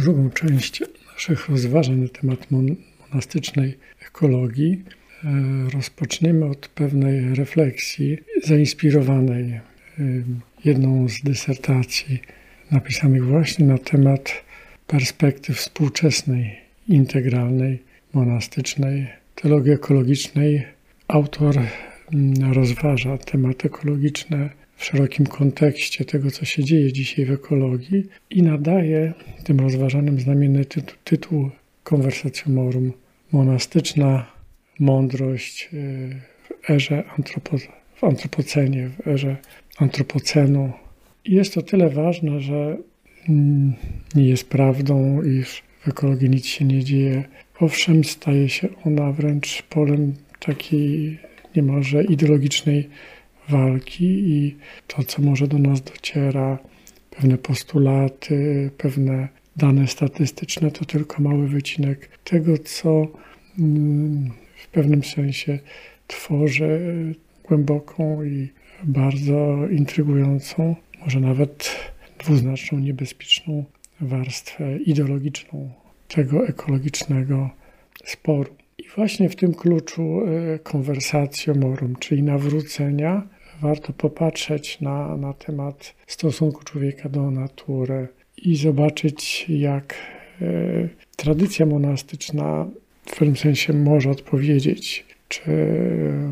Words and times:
drugą 0.00 0.30
część 0.30 0.82
naszych 1.12 1.48
rozważań 1.48 1.96
na 1.96 2.08
temat 2.08 2.46
monastycznej 2.50 3.78
ekologii 4.06 4.84
e, 5.24 5.70
rozpoczniemy 5.70 6.46
od 6.46 6.68
pewnej 6.68 7.34
refleksji 7.34 8.18
zainspirowanej 8.44 9.52
e, 9.52 9.60
jedną 10.64 11.08
z 11.08 11.22
dysertacji 11.22 12.20
napisanych 12.70 13.24
właśnie 13.24 13.66
na 13.66 13.78
temat 13.78 14.42
perspektyw 14.86 15.56
współczesnej, 15.56 16.56
integralnej, 16.88 17.82
monastycznej, 18.12 19.06
teologii 19.34 19.72
ekologicznej. 19.72 20.66
Autor 21.08 21.54
mm, 21.58 22.52
rozważa 22.52 23.18
tematy 23.18 23.68
ekologiczne 23.68 24.50
w 24.80 24.84
szerokim 24.84 25.26
kontekście 25.26 26.04
tego, 26.04 26.30
co 26.30 26.44
się 26.44 26.64
dzieje 26.64 26.92
dzisiaj 26.92 27.24
w 27.24 27.30
ekologii 27.30 28.06
i 28.30 28.42
nadaje 28.42 29.12
tym 29.44 29.60
rozważanym 29.60 30.20
znamienny 30.20 30.64
tytuł, 30.64 30.96
tytuł 31.04 31.50
Conversatiomorum 31.84 32.92
monastyczna 33.32 34.26
mądrość 34.78 35.68
y, 35.72 36.20
w 36.42 36.70
erze 36.70 37.04
antropo, 37.18 37.56
w 37.94 38.04
antropocenie, 38.04 38.88
w 38.88 39.08
erze 39.08 39.36
antropocenu. 39.78 40.72
I 41.24 41.34
jest 41.34 41.54
to 41.54 41.62
tyle 41.62 41.90
ważne, 41.90 42.40
że 42.40 42.76
mm, 43.28 43.72
nie 44.14 44.28
jest 44.28 44.48
prawdą, 44.48 45.22
iż 45.22 45.62
w 45.80 45.88
ekologii 45.88 46.30
nic 46.30 46.46
się 46.46 46.64
nie 46.64 46.84
dzieje. 46.84 47.24
Owszem, 47.58 48.04
staje 48.04 48.48
się 48.48 48.68
ona 48.84 49.12
wręcz 49.12 49.62
polem 49.62 50.14
takiej 50.38 51.18
niemalże 51.56 52.04
ideologicznej 52.04 52.88
walki 53.50 54.04
i 54.04 54.56
to, 54.86 55.04
co 55.04 55.22
może 55.22 55.46
do 55.48 55.58
nas 55.58 55.82
dociera, 55.82 56.58
pewne 57.10 57.38
postulaty, 57.38 58.70
pewne 58.78 59.28
dane 59.56 59.86
statystyczne, 59.86 60.70
to 60.70 60.84
tylko 60.84 61.22
mały 61.22 61.48
wycinek 61.48 62.18
tego, 62.24 62.58
co 62.58 63.06
mm, 63.58 64.30
w 64.56 64.68
pewnym 64.68 65.04
sensie 65.04 65.58
tworzy 66.06 66.80
głęboką 67.44 68.24
i 68.24 68.48
bardzo 68.84 69.68
intrygującą, 69.70 70.76
może 71.00 71.20
nawet 71.20 71.70
dwuznaczną, 72.18 72.78
niebezpieczną 72.78 73.64
warstwę 74.00 74.76
ideologiczną 74.76 75.70
tego 76.08 76.46
ekologicznego 76.46 77.50
sporu. 78.04 78.54
I 78.78 78.84
właśnie 78.96 79.28
w 79.28 79.36
tym 79.36 79.54
kluczu 79.54 80.20
e, 81.46 81.54
morum, 81.54 81.96
czyli 81.96 82.22
nawrócenia, 82.22 83.28
warto 83.60 83.92
popatrzeć 83.92 84.80
na, 84.80 85.16
na 85.16 85.32
temat 85.32 85.94
stosunku 86.06 86.64
człowieka 86.64 87.08
do 87.08 87.30
natury 87.30 88.08
i 88.36 88.56
zobaczyć, 88.56 89.46
jak 89.48 89.94
e, 90.42 90.46
tradycja 91.16 91.66
monastyczna 91.66 92.66
w 93.06 93.16
pewnym 93.16 93.36
sensie 93.36 93.72
może 93.72 94.10
odpowiedzieć, 94.10 95.06
czy 95.28 95.42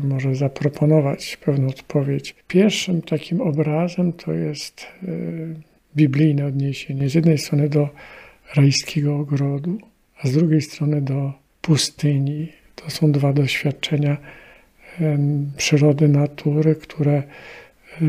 może 0.03 0.35
zaproponować 0.35 1.37
pewną 1.37 1.67
odpowiedź. 1.67 2.35
Pierwszym 2.47 3.01
takim 3.01 3.41
obrazem 3.41 4.13
to 4.13 4.33
jest 4.33 4.81
e, 4.81 5.07
biblijne 5.95 6.45
odniesienie 6.45 7.09
z 7.09 7.13
jednej 7.13 7.37
strony 7.37 7.69
do 7.69 7.89
rajskiego 8.55 9.15
ogrodu, 9.15 9.77
a 10.21 10.27
z 10.27 10.31
drugiej 10.31 10.61
strony 10.61 11.01
do 11.01 11.33
pustyni. 11.61 12.47
To 12.75 12.89
są 12.89 13.11
dwa 13.11 13.33
doświadczenia 13.33 14.17
przyrody, 15.57 16.07
natury, 16.07 16.75
które 16.75 17.23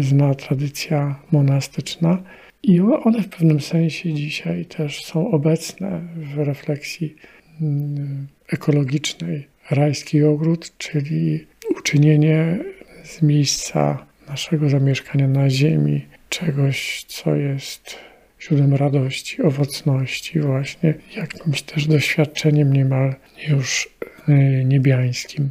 zna 0.01 0.35
tradycja 0.35 1.21
monastyczna. 1.33 2.23
I 2.63 2.81
one 2.81 3.23
w 3.23 3.29
pewnym 3.29 3.61
sensie 3.61 4.15
dzisiaj 4.15 4.67
też 4.67 5.05
są 5.05 5.31
obecne 5.31 6.01
w 6.17 6.39
refleksji 6.39 7.17
mm, 7.61 8.27
ekologicznej. 8.53 9.47
Rajski 9.71 10.25
ogród, 10.25 10.73
czyli 10.79 11.47
uczynienie 11.79 12.59
z 13.05 13.23
miejsca 13.23 14.06
naszego 14.29 14.69
zamieszkania 14.69 15.29
na 15.29 15.50
ziemi 15.50 16.06
czegoś, 16.29 17.05
co 17.09 17.34
jest 17.34 17.97
źródłem 18.41 18.75
radości, 18.75 19.43
owocności, 19.43 20.41
właśnie 20.41 20.95
jakimś 21.17 21.62
też 21.62 21.87
doświadczeniem 21.87 22.73
niemal 22.73 23.15
już 23.49 23.89
y, 24.29 24.65
niebiańskim, 24.65 25.50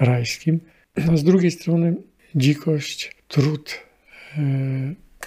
rajskim. 0.00 0.60
A 1.12 1.16
z 1.22 1.24
drugiej 1.24 1.50
strony 1.50 1.96
dzikość, 2.34 3.12
trud 3.28 3.80
y, 4.38 4.40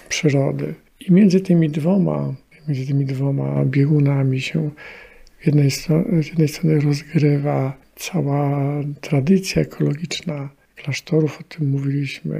przyrody. 0.08 0.74
I 1.00 1.12
między 1.12 1.40
tymi 1.40 1.70
dwoma, 1.70 2.34
między 2.68 2.86
tymi 2.86 3.04
dwoma 3.04 3.64
biegunami 3.64 4.40
się 4.40 4.70
jednej, 5.46 5.70
strony, 5.70 6.22
z 6.22 6.26
jednej 6.26 6.48
strony 6.48 6.80
rozgrywa 6.80 7.76
cała 7.96 8.60
tradycja 9.00 9.62
ekologiczna 9.62 10.48
klasztorów, 10.76 11.40
o 11.40 11.42
tym 11.42 11.70
mówiliśmy 11.70 12.38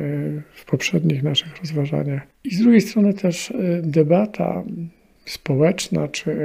w 0.54 0.64
poprzednich 0.64 1.22
naszych 1.22 1.56
rozważaniach. 1.56 2.22
I 2.44 2.54
z 2.54 2.59
drugiej 2.59 2.81
strony 2.81 3.14
też 3.14 3.50
e, 3.50 3.82
debata 3.82 4.64
społeczna 5.25 6.09
czy 6.09 6.37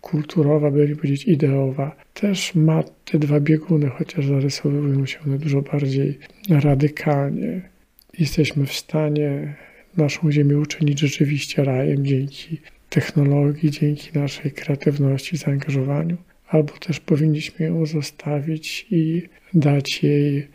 kulturowa, 0.00 0.70
by 0.70 0.96
powiedzieć 0.96 1.24
ideowa, 1.24 1.96
też 2.14 2.54
ma 2.54 2.82
te 3.04 3.18
dwa 3.18 3.40
bieguny, 3.40 3.88
chociaż 3.88 4.26
zarysowują 4.26 5.06
się 5.06 5.18
one 5.26 5.38
dużo 5.38 5.62
bardziej 5.62 6.18
radykalnie. 6.48 7.60
Jesteśmy 8.18 8.66
w 8.66 8.72
stanie 8.72 9.54
naszą 9.96 10.32
ziemię 10.32 10.58
uczynić 10.58 11.00
rzeczywiście 11.00 11.64
rajem 11.64 12.06
dzięki 12.06 12.58
technologii, 12.90 13.70
dzięki 13.70 14.18
naszej 14.18 14.50
kreatywności, 14.50 15.36
zaangażowaniu, 15.36 16.16
albo 16.48 16.72
też 16.72 17.00
powinniśmy 17.00 17.66
ją 17.66 17.86
zostawić 17.86 18.86
i 18.90 19.22
dać 19.54 20.02
jej 20.02 20.48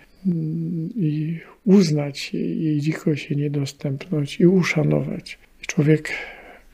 i 0.96 1.40
uznać 1.66 2.34
jej, 2.34 2.64
jej 2.64 2.80
dzikość, 2.81 3.30
jej 3.30 3.40
niedostępność 3.40 4.40
i 4.40 4.48
uszanować. 4.48 5.40
I 5.64 5.66
człowiek 5.66 6.09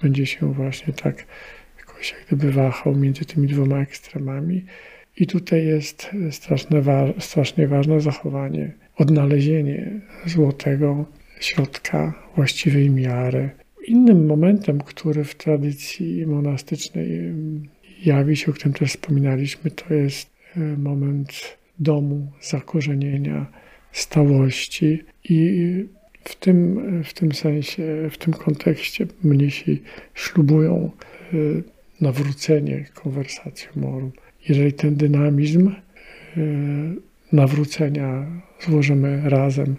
będzie 0.02 0.26
się 0.26 0.54
właśnie 0.54 0.94
tak 0.94 1.26
jakoś 1.78 2.12
jak 2.12 2.26
gdyby 2.28 2.52
wahał 2.52 2.96
między 2.96 3.26
tymi 3.26 3.48
dwoma 3.48 3.80
ekstremami. 3.80 4.66
I 5.18 5.28
tutaj 5.28 5.66
jest 5.66 6.10
straszne, 6.32 6.84
strasznie 7.20 7.68
ważne 7.68 8.00
zachowanie, 8.02 8.72
odnalezienie 8.96 9.92
złotego 10.26 11.06
środka 11.40 12.14
właściwej 12.36 12.90
miary. 12.90 13.50
Innym 13.88 14.26
momentem, 14.26 14.80
który 14.80 15.24
w 15.24 15.36
tradycji 15.36 16.26
monastycznej 16.26 17.34
jawi 18.06 18.36
się, 18.36 18.52
o 18.52 18.54
którym 18.54 18.74
też 18.74 18.90
wspominaliśmy, 18.90 19.72
to 19.72 19.94
jest 19.94 20.30
e, 20.58 20.60
moment 20.60 21.58
domu, 21.80 22.32
zakorzenienia, 22.42 23.46
stałości 23.92 25.04
i 25.24 25.86
w 26.26 26.36
tym, 26.36 26.82
w 27.04 27.14
tym 27.14 27.32
sensie, 27.32 28.10
w 28.12 28.18
tym 28.18 28.34
kontekście 28.34 29.08
mnisi 29.24 29.82
ślubują 30.14 30.92
e, 31.34 31.38
nawrócenie 32.02 32.86
konwersacją 32.94 33.70
morum. 33.76 34.12
Jeżeli 34.50 34.74
ten 34.74 34.96
dynamizm 34.96 35.68
e, 35.68 36.42
nawrócenia 37.32 38.26
złożymy 38.68 39.30
razem 39.30 39.76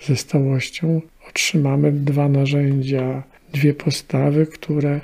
ze 0.00 0.16
stałością, 0.16 1.00
otrzymamy 1.28 1.92
dwa 1.92 2.28
narzędzia, 2.28 3.22
dwie 3.52 3.74
postawy, 3.74 4.46
które 4.46 5.00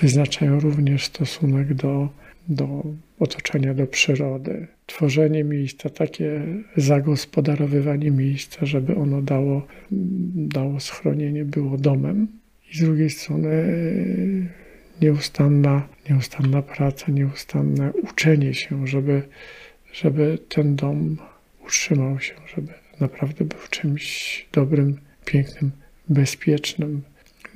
wyznaczają 0.00 0.60
również 0.60 1.04
stosunek 1.04 1.74
do, 1.74 2.08
do 2.48 2.82
otoczenia, 3.24 3.74
do 3.74 3.86
przyrody. 3.86 4.66
Tworzenie 4.86 5.44
miejsca, 5.44 5.90
takie 5.90 6.42
zagospodarowywanie 6.76 8.10
miejsca, 8.10 8.66
żeby 8.66 8.94
ono 8.94 9.22
dało, 9.22 9.66
dało 10.34 10.80
schronienie, 10.80 11.44
było 11.44 11.78
domem. 11.78 12.28
I 12.72 12.76
z 12.76 12.80
drugiej 12.80 13.10
strony 13.10 13.50
nieustanna, 15.02 15.88
nieustanna 16.10 16.62
praca, 16.62 17.12
nieustanne 17.12 17.92
uczenie 17.92 18.54
się, 18.54 18.86
żeby, 18.86 19.22
żeby 19.92 20.38
ten 20.48 20.76
dom 20.76 21.16
utrzymał 21.66 22.20
się, 22.20 22.34
żeby 22.56 22.72
naprawdę 23.00 23.44
był 23.44 23.58
czymś 23.70 24.46
dobrym, 24.52 24.96
pięknym, 25.24 25.70
bezpiecznym. 26.08 27.02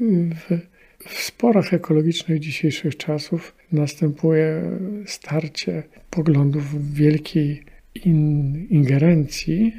W, 0.00 0.58
w 1.06 1.18
sporach 1.18 1.74
ekologicznych 1.74 2.40
dzisiejszych 2.40 2.96
czasów 2.96 3.54
następuje 3.72 4.62
starcie 5.06 5.82
poglądów 6.10 6.94
wielkiej 6.94 7.62
in, 8.04 8.66
ingerencji 8.70 9.72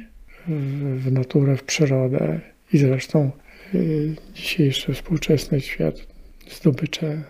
w, 0.48 1.04
w 1.04 1.12
naturę, 1.12 1.56
w 1.56 1.62
przyrodę 1.62 2.40
i 2.72 2.78
zresztą 2.78 3.30
y, 3.74 4.16
dzisiejszy 4.34 4.94
współczesny 4.94 5.60
świat, 5.60 6.06
zdobycze 6.50 7.22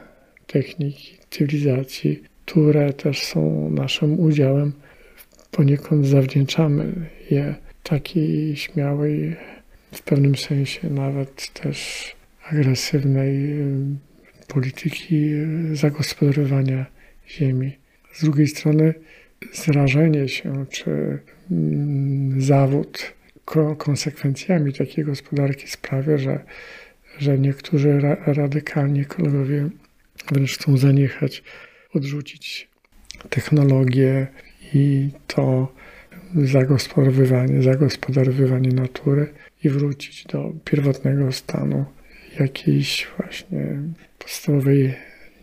techniki, 0.46 1.16
cywilizacji, 1.30 2.22
które 2.46 2.92
też 2.92 3.22
są 3.22 3.70
naszym 3.70 4.20
udziałem, 4.20 4.72
poniekąd 5.50 6.06
zawdzięczamy 6.06 6.92
je 7.30 7.54
takiej 7.82 8.56
śmiałej, 8.56 9.36
w 9.92 10.02
pewnym 10.02 10.36
sensie 10.36 10.90
nawet 10.90 11.52
też 11.52 12.19
agresywnej 12.52 13.56
polityki 14.48 15.30
zagospodarowania 15.72 16.86
ziemi. 17.28 17.78
Z 18.12 18.24
drugiej 18.24 18.48
strony 18.48 18.94
zrażenie 19.52 20.28
się 20.28 20.66
czy 20.70 21.18
mm, 21.50 22.40
zawód 22.40 23.14
konsekwencjami 23.78 24.72
takiej 24.72 25.04
gospodarki 25.04 25.68
sprawia, 25.68 26.18
że, 26.18 26.44
że 27.18 27.38
niektórzy 27.38 28.00
ra 28.00 28.16
radykalni 28.26 29.00
ekologowie 29.00 29.68
wręcz 30.32 30.58
chcą 30.58 30.76
zaniechać, 30.76 31.42
odrzucić 31.94 32.68
technologię 33.30 34.26
i 34.74 35.10
to 35.26 35.72
zagospodarowywanie, 36.34 37.62
zagospodarowywanie 37.62 38.70
natury 38.70 39.32
i 39.64 39.68
wrócić 39.68 40.24
do 40.24 40.52
pierwotnego 40.64 41.32
stanu 41.32 41.84
jakiejś 42.40 43.08
właśnie 43.18 43.78
podstawowej 44.18 44.94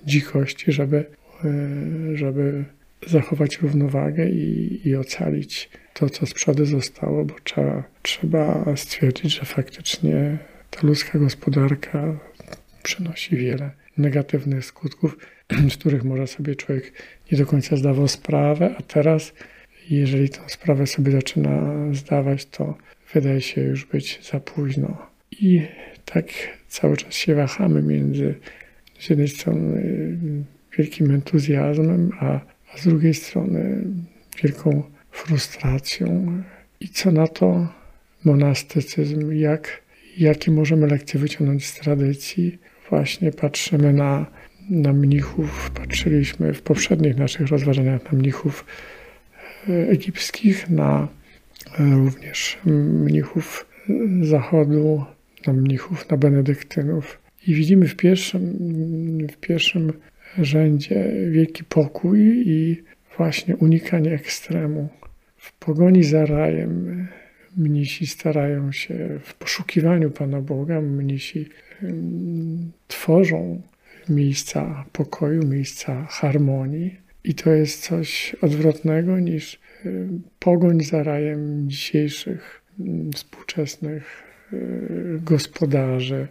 dzikości, 0.05 0.71
żeby, 0.71 1.05
e, 1.45 2.17
żeby 2.17 2.65
zachować 3.07 3.57
równowagę 3.57 4.29
i, 4.29 4.79
i 4.87 4.95
ocalić 4.95 5.69
to, 5.93 6.09
co 6.09 6.25
z 6.25 6.33
przodu 6.33 6.65
zostało, 6.65 7.25
bo 7.25 7.35
trzeba, 7.43 7.83
trzeba 8.01 8.75
stwierdzić, 8.75 9.39
że 9.39 9.45
faktycznie 9.45 10.37
ta 10.69 10.87
ludzka 10.87 11.19
gospodarka 11.19 12.19
przynosi 12.83 13.37
wiele 13.37 13.71
negatywnych 13.97 14.65
skutków, 14.65 15.17
z 15.73 15.77
których 15.77 16.03
może 16.03 16.27
sobie 16.27 16.55
człowiek 16.55 16.93
nie 17.31 17.37
do 17.37 17.45
końca 17.45 17.75
zdawał 17.75 18.07
sprawę, 18.07 18.75
a 18.79 18.81
teraz, 18.81 19.33
jeżeli 19.89 20.29
tę 20.29 20.39
sprawę 20.47 20.87
sobie 20.87 21.11
zaczyna 21.11 21.73
zdawać, 21.93 22.45
to 22.45 22.77
wydaje 23.13 23.41
się 23.41 23.61
już 23.61 23.85
być 23.85 24.19
za 24.31 24.39
późno. 24.39 25.07
I 25.31 25.61
tak 26.13 26.25
cały 26.67 26.97
czas 26.97 27.13
się 27.13 27.35
wahamy 27.35 27.81
między 27.81 28.35
z 28.99 29.09
jednej 29.09 29.27
strony 29.27 30.17
wielkim 30.77 31.11
entuzjazmem, 31.11 32.11
a, 32.19 32.39
a 32.73 32.77
z 32.77 32.83
drugiej 32.87 33.13
strony 33.13 33.83
wielką 34.43 34.83
frustracją. 35.11 36.41
I 36.79 36.89
co 36.89 37.11
na 37.11 37.27
to 37.27 37.67
monastycyzm? 38.23 39.31
Jak, 39.31 39.81
jakie 40.17 40.51
możemy 40.51 40.87
lekcje 40.87 41.19
wyciągnąć 41.19 41.65
z 41.65 41.79
tradycji? 41.79 42.57
Właśnie 42.89 43.31
patrzymy 43.31 43.93
na, 43.93 44.25
na 44.69 44.93
mnichów, 44.93 45.71
patrzyliśmy 45.73 46.53
w 46.53 46.61
poprzednich 46.61 47.17
naszych 47.17 47.47
rozważaniach 47.47 48.11
na 48.11 48.17
mnichów 48.17 48.65
e, 49.69 49.89
egipskich, 49.89 50.69
na 50.69 51.07
e, 51.79 51.95
również 51.95 52.57
mnichów 52.65 53.65
zachodu, 54.21 55.05
na 55.47 55.53
mnichów, 55.53 56.09
na 56.09 56.17
benedyktynów. 56.17 57.19
I 57.47 57.53
widzimy 57.53 57.87
w 57.87 57.95
pierwszym, 57.95 58.57
w 59.31 59.37
pierwszym 59.37 59.93
rzędzie 60.37 61.13
wielki 61.31 61.63
pokój 61.63 62.43
i 62.45 62.83
właśnie 63.17 63.55
unikanie 63.55 64.11
ekstremu. 64.11 64.89
W 65.37 65.53
pogoni 65.53 66.03
za 66.03 66.25
rajem 66.25 67.07
mnisi 67.57 68.07
starają 68.07 68.71
się, 68.71 69.19
w 69.23 69.33
poszukiwaniu 69.33 70.11
Pana 70.11 70.41
Boga, 70.41 70.81
mnisi 70.81 71.49
tworzą 72.87 73.61
miejsca 74.09 74.85
pokoju, 74.91 75.47
miejsca 75.47 76.07
harmonii. 76.09 76.95
I 77.23 77.33
to 77.33 77.49
jest 77.49 77.83
coś 77.83 78.35
odwrotnego 78.41 79.19
niż 79.19 79.59
pogoń 80.39 80.83
za 80.83 81.03
rajem 81.03 81.69
dzisiejszych 81.69 82.61
współczesnych 83.13 84.26
gospodarzy 85.21 86.27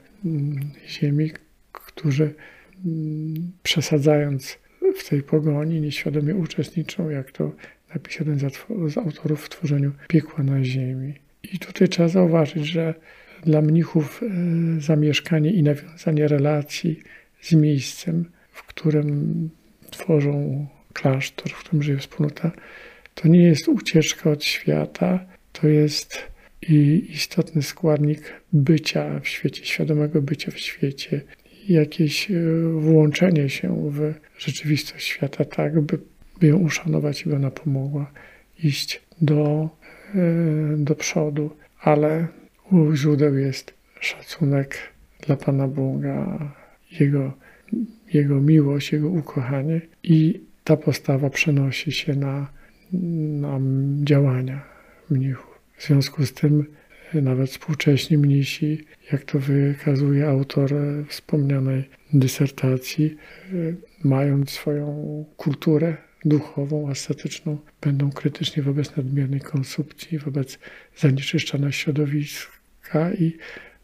ziemi, 0.89 1.31
którzy 1.73 2.35
przesadzając 3.63 4.59
w 4.97 5.09
tej 5.09 5.23
pogoni 5.23 5.81
nieświadomie 5.81 6.35
uczestniczą, 6.35 7.11
jak 7.11 7.33
to 7.33 7.53
napisał 7.95 8.27
jeden 8.27 8.51
z 8.89 8.99
autorów 8.99 9.45
w 9.45 9.49
tworzeniu 9.49 9.93
piekła 10.09 10.45
na 10.45 10.65
ziemi. 10.65 11.15
I 11.53 11.59
tutaj 11.59 11.89
trzeba 11.89 12.09
zauważyć, 12.09 12.67
że 12.67 12.95
dla 13.43 13.63
mnichów 13.63 14.23
e, 14.23 14.81
zamieszkanie 14.81 15.53
i 15.53 15.63
nawiązanie 15.63 16.29
relacji 16.29 17.01
z 17.41 17.53
miejscem, 17.53 18.25
w 18.51 18.63
którym 18.63 19.51
tworzą 19.91 20.67
klasztor, 20.93 21.53
w 21.53 21.59
którym 21.59 21.83
żyje 21.83 21.99
wspólnota, 21.99 22.51
to 23.15 23.29
nie 23.29 23.43
jest 23.43 23.69
ucieczka 23.69 24.31
od 24.31 24.45
świata, 24.45 25.27
to 25.53 25.69
jest 25.69 26.36
i 26.69 27.07
istotny 27.13 27.63
składnik 27.63 28.33
bycia 28.53 29.21
w 29.21 29.29
świecie, 29.29 29.65
świadomego 29.65 30.23
bycia 30.23 30.51
w 30.51 30.59
świecie, 30.59 31.21
jakieś 31.69 32.31
e, 32.31 32.35
włączenie 32.81 33.49
się 33.49 33.91
w 33.91 34.15
rzeczywistość 34.39 35.07
świata, 35.07 35.45
tak, 35.45 35.81
by, 35.81 35.99
by 36.41 36.47
ją 36.47 36.57
uszanować 36.57 37.23
i 37.23 37.29
by 37.29 37.37
ona 37.37 37.51
pomogła 37.51 38.13
iść 38.65 39.03
do, 39.21 39.69
e, 40.15 40.77
do 40.77 40.95
przodu. 40.95 41.51
Ale 41.81 42.29
u 42.73 42.95
źródeł 42.95 43.37
jest 43.37 43.75
szacunek 44.01 44.77
dla 45.27 45.37
Pana 45.37 45.69
Boga, 45.69 46.53
Jego, 47.01 47.33
Jego 48.13 48.41
miłość, 48.41 48.93
Jego 48.93 49.09
ukochanie 49.09 49.81
i 50.03 50.41
ta 50.65 50.77
postawa 50.77 51.31
przenosi 51.31 51.93
się 51.93 52.15
na, 52.15 52.53
na 53.41 53.61
działania 54.05 54.63
mnichów. 55.11 55.56
W 55.77 55.87
związku 55.87 56.27
z 56.27 56.33
tym 56.33 56.67
nawet 57.15 57.51
współcześni 57.51 58.19
mnisi, 58.19 58.85
jak 59.13 59.25
to 59.25 59.39
wykazuje 59.39 60.29
autor 60.29 60.71
wspomnianej 61.09 61.89
dysertacji, 62.13 63.17
mając 64.05 64.51
swoją 64.51 65.25
kulturę 65.37 65.97
duchową, 66.25 66.91
ascetyczną, 66.91 67.59
będą 67.81 68.11
krytyczni 68.11 68.63
wobec 68.63 68.97
nadmiernej 68.97 69.41
konsumpcji, 69.41 70.19
wobec 70.19 70.59
zanieczyszczenia 70.97 71.73
środowiska 71.73 73.13
i 73.19 73.37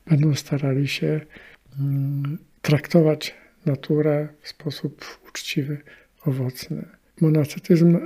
będą 0.06 0.34
starali 0.34 0.88
się 0.88 1.20
mm, 1.80 2.38
traktować 2.62 3.34
naturę 3.66 4.28
w 4.40 4.48
sposób 4.48 5.04
uczciwy, 5.28 5.78
owocny. 6.26 6.84
Monastycyzm 7.20 7.98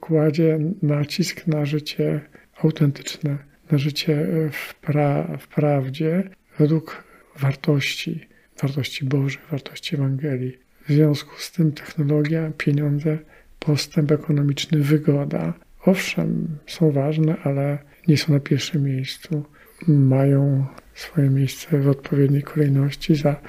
kładzie 0.00 0.58
nacisk 0.82 1.46
na 1.46 1.64
życie 1.64 2.20
autentyczne, 2.64 3.38
życie 3.72 4.26
w, 4.52 4.74
pra, 4.74 5.36
w 5.38 5.48
prawdzie 5.48 6.30
według 6.58 7.04
wartości, 7.36 8.28
wartości 8.62 9.04
Bożych, 9.04 9.40
wartości 9.50 9.94
Ewangelii. 9.94 10.58
W 10.88 10.92
związku 10.92 11.30
z 11.38 11.52
tym 11.52 11.72
technologia, 11.72 12.50
pieniądze, 12.58 13.18
postęp 13.58 14.12
ekonomiczny, 14.12 14.78
wygoda, 14.78 15.54
owszem, 15.84 16.58
są 16.66 16.90
ważne, 16.90 17.36
ale 17.44 17.78
nie 18.08 18.16
są 18.16 18.32
na 18.32 18.40
pierwszym 18.40 18.84
miejscu. 18.84 19.44
Mają 19.88 20.66
swoje 20.94 21.30
miejsce 21.30 21.78
w 21.78 21.88
odpowiedniej 21.88 22.42
kolejności 22.42 23.14
za 23.14 23.40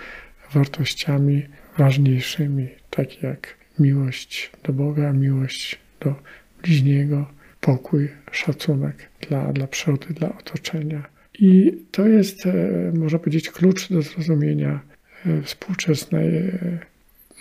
wartościami 0.53 1.45
ważniejszymi, 1.77 2.67
takie 2.89 3.27
jak 3.27 3.57
miłość 3.79 4.51
do 4.63 4.73
Boga, 4.73 5.13
miłość 5.13 5.79
do 5.99 6.15
bliźniego, 6.63 7.27
pokój, 7.63 8.09
szacunek 8.31 9.09
dla, 9.29 9.53
dla 9.53 9.67
przyrody, 9.67 10.13
dla 10.13 10.37
otoczenia. 10.37 11.03
I 11.39 11.77
to 11.91 12.07
jest, 12.07 12.45
e, 12.45 12.91
można 12.95 13.19
powiedzieć, 13.19 13.49
klucz 13.49 13.89
do 13.89 14.01
zrozumienia 14.01 14.79
e, 15.25 15.41
współczesnej, 15.41 16.37
e, 16.37 16.79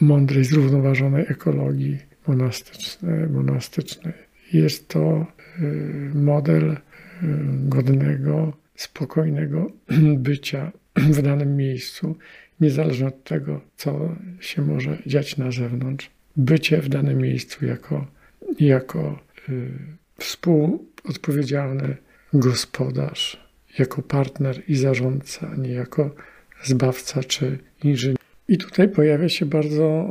mądrej, 0.00 0.44
zrównoważonej 0.44 1.24
ekologii 1.28 1.98
monastycznej. 2.26 3.28
monastycznej. 3.28 4.14
Jest 4.52 4.88
to 4.88 5.26
model 6.14 6.76
godnego, 7.52 8.52
spokojnego 8.74 9.70
bycia 10.28 10.72
w 10.96 11.22
danym 11.22 11.56
miejscu, 11.56 12.16
niezależnie 12.60 13.06
od 13.06 13.24
tego, 13.24 13.60
co 13.76 14.16
się 14.40 14.62
może 14.62 14.98
dziać 15.06 15.36
na 15.36 15.50
zewnątrz. 15.50 16.10
Bycie 16.36 16.82
w 16.82 16.88
danym 16.88 17.18
miejscu 17.18 17.66
jako, 17.66 18.06
jako 18.60 19.18
współodpowiedzialny 20.22 21.96
gospodarz, 22.32 23.46
jako 23.78 24.02
partner 24.02 24.62
i 24.68 24.76
zarządca, 24.76 25.54
nie 25.58 25.70
jako 25.72 26.14
zbawca 26.62 27.22
czy 27.22 27.58
inżynier. 27.84 28.18
I 28.48 28.58
tutaj 28.58 28.88
pojawia 28.88 29.28
się 29.28 29.46
bardzo 29.46 30.08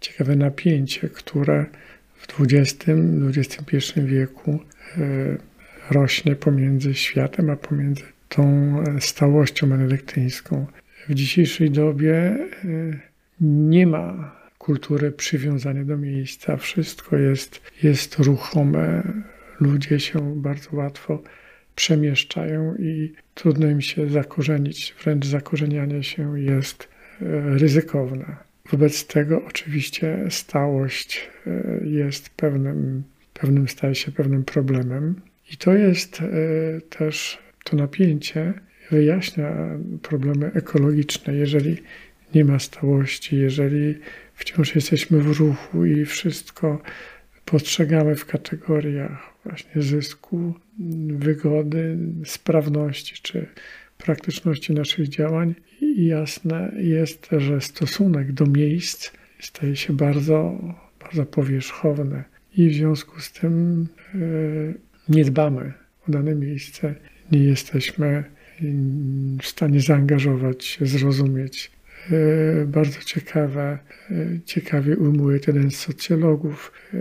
ciekawe 0.00 0.36
napięcie, 0.36 1.08
które 1.08 1.66
w 2.16 2.40
XX-XXI 2.40 4.00
wieku 4.00 4.58
e, 4.98 5.36
rośnie 5.90 6.36
pomiędzy 6.36 6.94
światem, 6.94 7.50
a 7.50 7.56
pomiędzy 7.56 8.02
tą 8.28 8.44
e, 8.82 9.00
stałością 9.00 9.68
benedyktyńską. 9.68 10.66
W 11.08 11.14
dzisiejszej 11.14 11.70
dobie 11.70 12.14
e, 12.14 12.46
nie 13.40 13.86
ma 13.86 14.36
kultury 14.70 15.12
przywiązania 15.12 15.84
do 15.84 15.96
miejsca. 15.96 16.56
Wszystko 16.56 17.16
jest, 17.16 17.60
jest 17.82 18.18
ruchome. 18.18 19.02
Ludzie 19.60 20.00
się 20.00 20.36
bardzo 20.36 20.76
łatwo 20.76 21.22
przemieszczają 21.76 22.74
i 22.76 23.12
trudno 23.34 23.70
im 23.70 23.80
się 23.80 24.08
zakorzenić. 24.08 24.94
Wręcz 25.04 25.26
zakorzenianie 25.26 26.02
się 26.02 26.40
jest 26.40 26.88
ryzykowne. 27.60 28.36
Wobec 28.70 29.06
tego 29.06 29.44
oczywiście 29.44 30.26
stałość 30.28 31.30
jest 31.84 32.28
pewnym, 32.28 33.02
pewnym 33.34 33.68
staje 33.68 33.94
się 33.94 34.12
pewnym 34.12 34.44
problemem. 34.44 35.20
I 35.52 35.56
to 35.56 35.74
jest 35.74 36.22
też 36.90 37.38
to 37.64 37.76
napięcie 37.76 38.52
wyjaśnia 38.90 39.78
problemy 40.02 40.50
ekologiczne. 40.54 41.34
Jeżeli 41.34 41.76
nie 42.34 42.44
ma 42.44 42.58
stałości, 42.58 43.36
jeżeli 43.36 43.98
wciąż 44.40 44.74
jesteśmy 44.74 45.20
w 45.20 45.38
ruchu 45.38 45.84
i 45.84 46.04
wszystko 46.04 46.82
postrzegamy 47.44 48.16
w 48.16 48.26
kategoriach 48.26 49.34
właśnie 49.44 49.82
zysku, 49.82 50.54
wygody, 51.08 51.98
sprawności 52.24 53.14
czy 53.22 53.46
praktyczności 53.98 54.72
naszych 54.74 55.08
działań, 55.08 55.54
i 55.80 56.06
jasne 56.06 56.72
jest, 56.78 57.28
że 57.38 57.60
stosunek 57.60 58.32
do 58.32 58.46
miejsc 58.46 59.10
staje 59.40 59.76
się 59.76 59.92
bardzo, 59.92 60.58
bardzo 61.00 61.26
powierzchowny 61.26 62.24
i 62.56 62.70
w 62.70 62.74
związku 62.74 63.20
z 63.20 63.32
tym 63.32 63.86
yy, 64.14 64.74
nie 65.08 65.24
dbamy 65.24 65.72
o 66.08 66.12
dane 66.12 66.34
miejsce, 66.34 66.94
nie 67.32 67.44
jesteśmy 67.44 68.24
w 69.42 69.46
stanie 69.46 69.80
zaangażować 69.80 70.64
się, 70.64 70.86
zrozumieć. 70.86 71.70
E, 72.12 72.66
bardzo 72.66 73.00
ciekawe, 73.00 73.78
e, 74.10 74.14
ciekawie 74.44 74.96
ujmuje 74.96 75.40
jeden 75.46 75.70
z 75.70 75.76
socjologów. 75.76 76.72
E, 76.94 76.98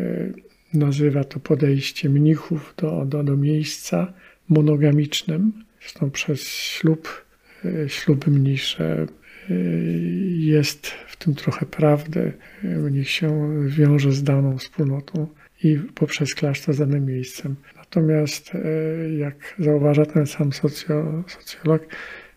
nazywa 0.74 1.24
to 1.24 1.40
podejście 1.40 2.10
mnichów 2.10 2.74
do, 2.78 3.06
do, 3.06 3.24
do 3.24 3.38
miejsca 3.38 4.14
monogamicznym. 4.50 5.52
Zresztą 5.82 6.12
przez 6.12 6.42
ślub, 6.48 7.26
śluby 7.88 8.32
mnisze 8.32 9.06
jest 10.38 10.88
w 10.88 11.18
tym 11.18 11.36
trochę 11.36 11.66
prawdy. 11.66 12.34
Mnich 12.64 13.10
się 13.10 13.50
wiąże 13.68 14.12
z 14.12 14.24
daną 14.24 14.58
wspólnotą 14.58 15.28
i 15.64 15.80
poprzez 15.96 16.36
klasztor 16.36 16.76
z 16.76 16.78
danym 16.78 17.06
miejscem. 17.06 17.56
Natomiast, 17.78 18.52
jak 19.18 19.56
zauważa 19.60 20.06
ten 20.06 20.26
sam 20.26 20.52
socjolog, 20.54 21.88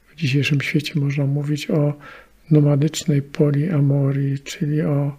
w 0.09 0.15
dzisiejszym 0.17 0.61
świecie 0.61 1.01
można 1.01 1.27
mówić 1.27 1.71
o 1.71 1.99
nomadycznej 2.53 3.23
poliamorii, 3.23 4.39
czyli 4.39 4.83
o 4.83 5.17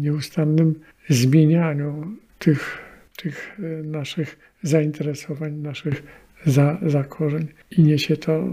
nieustannym 0.00 0.74
zmienianiu 1.08 2.06
tych, 2.38 2.78
tych 3.16 3.58
e, 3.58 3.82
naszych 3.82 4.38
zainteresowań, 4.62 5.54
naszych 5.54 6.02
za, 6.46 6.78
zakorzeń. 6.86 7.46
I 7.70 7.82
niesie 7.82 8.16
to 8.16 8.44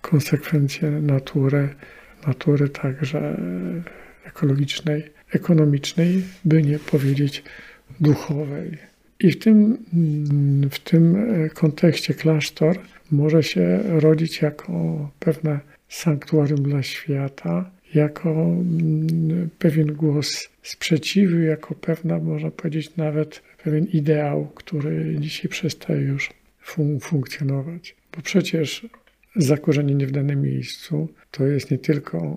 konsekwencje 0.00 0.90
natury, 0.90 1.68
natury 2.26 2.68
także 2.68 3.40
ekologicznej, 4.24 5.02
ekonomicznej, 5.32 6.22
by 6.44 6.62
nie 6.62 6.78
powiedzieć 6.78 7.42
duchowej. 8.00 8.78
I 9.20 9.30
w 9.32 9.38
tym, 9.38 9.78
w 10.70 10.78
tym 10.78 11.16
kontekście 11.54 12.14
klasztor 12.14 12.78
może 13.10 13.42
się 13.42 13.80
rodzić 13.86 14.42
jako 14.42 15.10
pewne 15.18 15.60
sanktuarium 15.88 16.62
dla 16.62 16.82
świata, 16.82 17.70
jako 17.94 18.30
mm, 18.30 19.50
pewien 19.58 19.86
głos 19.86 20.48
sprzeciwu, 20.62 21.38
jako 21.38 21.74
pewna, 21.74 22.18
można 22.18 22.50
powiedzieć, 22.50 22.96
nawet 22.96 23.42
pewien 23.64 23.84
ideał, 23.84 24.46
który 24.54 25.16
dzisiaj 25.18 25.48
przestaje 25.48 26.00
już 26.00 26.30
fun 26.60 27.00
funkcjonować. 27.00 27.96
Bo 28.16 28.22
przecież 28.22 28.86
zakorzenienie 29.36 30.06
w 30.06 30.10
danym 30.10 30.42
miejscu 30.42 31.08
to 31.30 31.46
jest 31.46 31.70
nie 31.70 31.78
tylko 31.78 32.36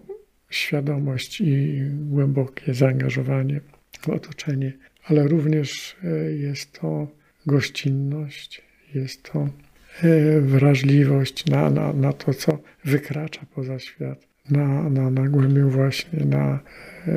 świadomość 0.50 1.42
i 1.42 1.82
głębokie 1.92 2.74
zaangażowanie 2.74 3.62
w 4.02 4.10
otoczenie, 4.10 4.74
ale 5.04 5.28
również 5.28 5.96
e, 6.04 6.32
jest 6.32 6.72
to 6.80 7.08
gościnność, 7.46 8.62
jest 8.96 9.24
to 9.24 9.50
wrażliwość 10.42 11.46
na, 11.46 11.70
na, 11.70 11.94
na 11.94 12.14
to, 12.14 12.34
co 12.34 12.60
wykracza 12.86 13.42
poza 13.56 13.80
świat, 13.80 14.28
na, 14.50 14.90
na, 14.90 15.10
na 15.10 15.30
głębię 15.30 15.64
właśnie, 15.64 16.26
na, 16.26 16.60
e, 17.08 17.12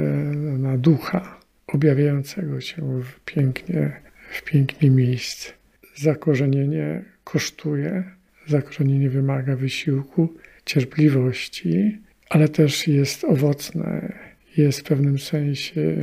na 0.58 0.78
ducha 0.78 1.40
objawiającego 1.66 2.60
się 2.60 3.02
w 3.02 3.20
pięknie, 3.20 4.00
w 4.30 4.42
pięknie 4.42 4.90
miejsce. 4.90 5.52
Zakorzenienie 5.96 7.04
kosztuje, 7.24 8.04
zakorzenienie 8.46 9.10
wymaga 9.10 9.56
wysiłku, 9.56 10.34
cierpliwości, 10.64 11.98
ale 12.30 12.48
też 12.48 12.88
jest 12.88 13.24
owocne, 13.24 14.12
jest 14.56 14.80
w 14.80 14.84
pewnym 14.84 15.18
sensie 15.18 15.96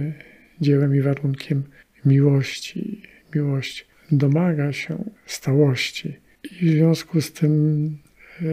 dziełem 0.61 0.95
i 0.95 1.01
warunkiem 1.01 1.63
miłości. 2.05 3.01
Miłość 3.35 3.87
domaga 4.11 4.73
się 4.73 5.03
stałości. 5.25 6.20
I 6.43 6.65
w 6.65 6.71
związku 6.71 7.21
z 7.21 7.33
tym 7.33 7.97
e, 8.41 8.45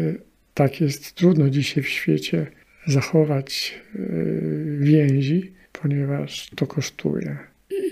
tak 0.54 0.80
jest 0.80 1.14
trudno 1.14 1.50
dzisiaj 1.50 1.84
w 1.84 1.88
świecie 1.88 2.46
zachować 2.86 3.74
e, 3.94 3.98
więzi, 4.78 5.52
ponieważ 5.72 6.50
to 6.56 6.66
kosztuje. 6.66 7.38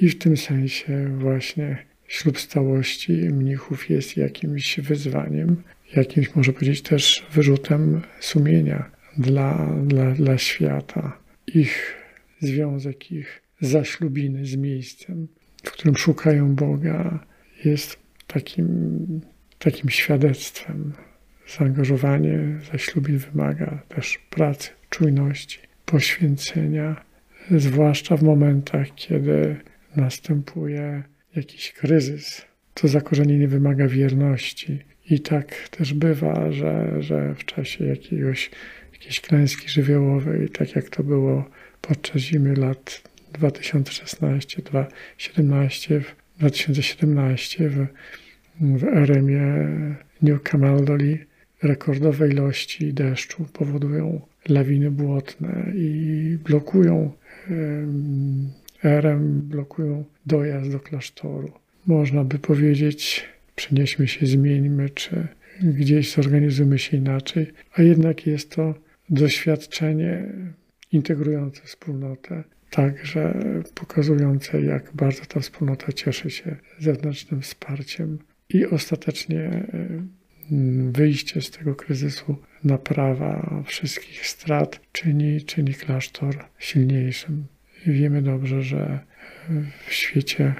I 0.00 0.08
w 0.08 0.18
tym 0.18 0.36
sensie 0.36 1.18
właśnie 1.18 1.86
ślub 2.08 2.40
stałości 2.40 3.12
mnichów 3.12 3.90
jest 3.90 4.16
jakimś 4.16 4.80
wyzwaniem, 4.80 5.62
jakimś, 5.96 6.34
może 6.34 6.52
powiedzieć, 6.52 6.82
też 6.82 7.26
wyrzutem 7.32 8.02
sumienia 8.20 8.90
dla, 9.18 9.76
dla, 9.86 10.10
dla 10.10 10.38
świata. 10.38 11.18
Ich 11.46 11.94
związek, 12.40 13.12
ich 13.12 13.42
zaślubiny 13.60 14.46
z 14.46 14.56
miejscem, 14.56 15.28
w 15.64 15.70
którym 15.70 15.96
szukają 15.96 16.54
Boga, 16.54 17.26
jest 17.64 17.98
takim, 18.26 19.20
takim 19.58 19.90
świadectwem. 19.90 20.92
Zaangażowanie 21.58 22.38
zaślubin 22.72 23.18
wymaga 23.18 23.82
też 23.88 24.18
pracy, 24.30 24.70
czujności, 24.90 25.58
poświęcenia, 25.84 27.04
zwłaszcza 27.50 28.16
w 28.16 28.22
momentach, 28.22 28.86
kiedy 28.94 29.56
następuje 29.96 31.02
jakiś 31.36 31.72
kryzys. 31.72 32.44
To 32.74 32.88
zakorzenienie 32.88 33.48
wymaga 33.48 33.88
wierności. 33.88 34.78
I 35.10 35.20
tak 35.20 35.68
też 35.68 35.94
bywa, 35.94 36.52
że, 36.52 37.02
że 37.02 37.34
w 37.34 37.44
czasie 37.44 37.84
jakiegoś, 37.86 38.50
jakiejś 38.92 39.20
klęski 39.20 39.68
żywiołowej, 39.68 40.48
tak 40.48 40.76
jak 40.76 40.88
to 40.88 41.02
było 41.02 41.50
podczas 41.80 42.22
zimy 42.22 42.54
lat 42.56 43.02
2016, 43.32 44.62
2017, 44.62 46.00
2017 46.38 47.68
w, 47.68 47.86
w 48.60 48.84
RM-ie 48.84 49.68
New 50.22 50.42
Camaldoli 50.42 51.18
rekordowe 51.62 52.28
ilości 52.28 52.92
deszczu 52.94 53.46
powodują 53.52 54.20
lawiny 54.48 54.90
błotne 54.90 55.72
i 55.74 56.38
blokują 56.44 57.12
RM, 58.82 59.40
blokują 59.40 60.04
dojazd 60.26 60.72
do 60.72 60.80
klasztoru. 60.80 61.52
Można 61.86 62.24
by 62.24 62.38
powiedzieć, 62.38 63.24
przenieśmy 63.56 64.08
się, 64.08 64.26
zmieńmy, 64.26 64.90
czy 64.90 65.26
gdzieś 65.62 66.14
zorganizujmy 66.14 66.78
się 66.78 66.96
inaczej, 66.96 67.52
a 67.74 67.82
jednak 67.82 68.26
jest 68.26 68.50
to 68.50 68.74
doświadczenie 69.10 70.24
integrujące 70.92 71.62
wspólnotę, 71.64 72.44
także 72.70 73.34
pokazujące, 73.74 74.62
jak 74.62 74.90
bardzo 74.94 75.24
ta 75.24 75.40
wspólnota 75.40 75.92
cieszy 75.92 76.30
się 76.30 76.56
zewnętrznym 76.78 77.42
wsparciem 77.42 78.18
i 78.48 78.66
ostatecznie 78.66 79.66
mm, 80.50 80.92
wyjście 80.92 81.40
z 81.40 81.50
tego 81.50 81.74
kryzysu, 81.74 82.36
naprawa 82.64 83.62
wszystkich 83.66 84.26
strat 84.26 84.80
czyni, 84.92 85.42
czyni 85.42 85.74
klasztor 85.74 86.44
silniejszym. 86.58 87.46
Wiemy 87.86 88.22
dobrze, 88.22 88.62
że 88.62 89.00
w 89.86 89.92
świecie 89.92 90.54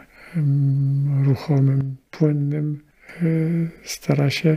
ruchomym, 1.24 1.96
płynnym 2.10 2.80
y, 3.22 3.68
stara 3.82 4.30
się 4.30 4.56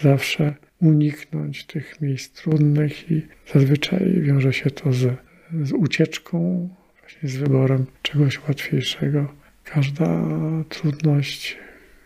zawsze 0.00 0.54
uniknąć 0.80 1.64
tych 1.64 2.00
miejsc 2.00 2.42
trudnych 2.42 3.10
i 3.10 3.26
zazwyczaj 3.52 4.20
wiąże 4.20 4.52
się 4.52 4.70
to 4.70 4.92
z, 4.92 5.16
z 5.62 5.72
ucieczką, 5.72 6.68
właśnie 7.00 7.28
z 7.28 7.36
wyborem 7.36 7.86
czegoś 8.02 8.48
łatwiejszego. 8.48 9.34
Każda 9.64 10.24
trudność 10.68 11.58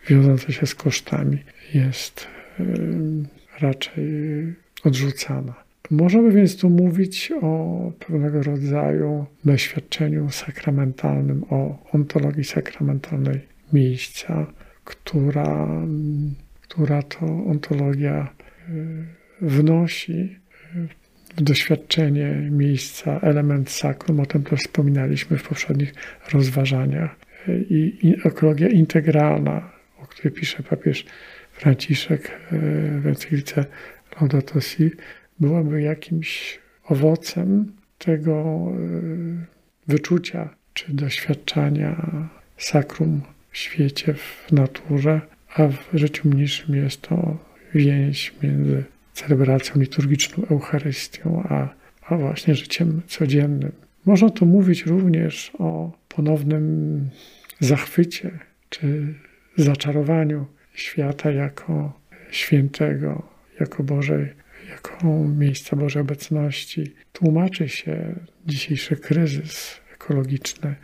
wiążąca 0.09 0.53
się 0.53 0.67
z 0.67 0.75
kosztami 0.75 1.39
jest 1.75 2.27
raczej 3.61 4.05
odrzucana. 4.85 5.55
Możemy 5.91 6.33
więc 6.33 6.57
tu 6.57 6.71
mówić 6.71 7.33
o 7.43 7.93
pewnego 7.99 8.43
rodzaju 8.43 9.27
doświadczeniu 9.45 10.31
sakramentalnym, 10.31 11.45
o 11.51 11.89
ontologii 11.93 12.45
sakramentalnej 12.45 13.41
miejsca, 13.73 14.47
która, 14.85 15.69
która 16.61 17.03
to 17.03 17.27
ontologia 17.27 18.29
wnosi 19.41 20.37
w 21.37 21.43
doświadczenie 21.43 22.49
miejsca, 22.51 23.21
element 23.21 23.71
sakrum, 23.71 24.21
o 24.21 24.27
tym 24.27 24.43
też 24.43 24.61
wspominaliśmy 24.61 25.39
w 25.39 25.49
poprzednich 25.49 25.95
rozważaniach. 26.33 27.17
I, 27.49 27.99
i 28.03 28.15
ekologia 28.29 28.69
integralna, 28.69 29.74
o 30.15 30.17
której 30.17 30.33
pisze 30.33 30.63
papież 30.63 31.05
Franciszek 31.53 32.31
e, 32.31 32.59
w 33.01 33.07
encyklice 33.07 33.65
Laudato 34.21 34.61
Si, 34.61 34.91
byłaby 35.41 35.83
jakimś 35.83 36.59
owocem 36.85 37.73
tego 37.99 38.33
e, 38.35 38.77
wyczucia 39.89 40.55
czy 40.75 40.93
doświadczania 40.93 42.11
sakrum 42.57 43.23
w 43.51 43.59
świecie, 43.59 44.15
w 44.15 44.53
naturze, 44.53 45.21
a 45.55 45.69
w 45.69 45.89
życiu 45.93 46.29
mniejszym 46.29 46.75
jest 46.75 47.01
to 47.01 47.39
więź 47.75 48.35
między 48.43 48.85
celebracją 49.13 49.81
liturgiczną, 49.81 50.47
Eucharystią, 50.51 51.43
a, 51.49 51.69
a 52.09 52.17
właśnie 52.17 52.55
życiem 52.55 53.03
codziennym. 53.07 53.73
Można 54.05 54.31
tu 54.31 54.47
mówić 54.47 54.87
również 54.87 55.53
o 55.59 55.93
ponownym 56.09 57.09
zachwycie 57.61 58.31
czy 58.69 59.15
zaczarowaniu 59.57 60.47
świata 60.75 61.31
jako 61.31 62.01
świętego, 62.31 63.23
jako 63.61 63.83
Bożej, 63.83 64.29
jako 64.71 65.15
miejsca 65.15 65.77
Bożej 65.77 66.03
obecności. 66.03 66.95
Tłumaczy 67.13 67.69
się 67.69 68.15
dzisiejszy 68.47 68.97
kryzys 68.97 69.81
ekologiczny, 69.95 70.75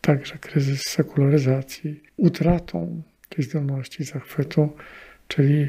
także 0.00 0.38
kryzys 0.38 0.82
sekularyzacji, 0.82 2.02
utratą 2.16 3.02
tej 3.28 3.44
zdolności 3.44 4.04
zachwytu, 4.04 4.76
czyli 5.28 5.62
e, 5.62 5.68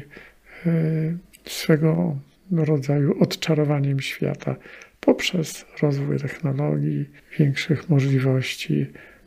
swego 1.44 2.18
rodzaju 2.50 3.22
odczarowaniem 3.22 4.00
świata 4.00 4.56
poprzez 5.00 5.66
rozwój 5.82 6.18
technologii, 6.18 7.10
większych 7.38 7.88
możliwości 7.88 8.86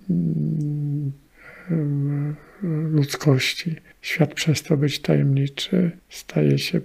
mm, 0.09 1.11
ludzkości. 2.91 3.75
Świat 4.01 4.33
przestał 4.33 4.77
być 4.77 4.99
tajemniczy, 4.99 5.91
staje 6.09 6.57
się 6.57 6.81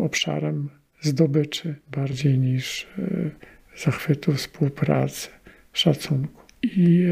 obszarem 0.00 0.68
zdobyczy 1.00 1.74
bardziej 1.90 2.38
niż 2.38 2.86
zachwytu, 3.76 4.32
współpracy, 4.32 5.28
szacunku. 5.72 6.42
I 6.62 7.06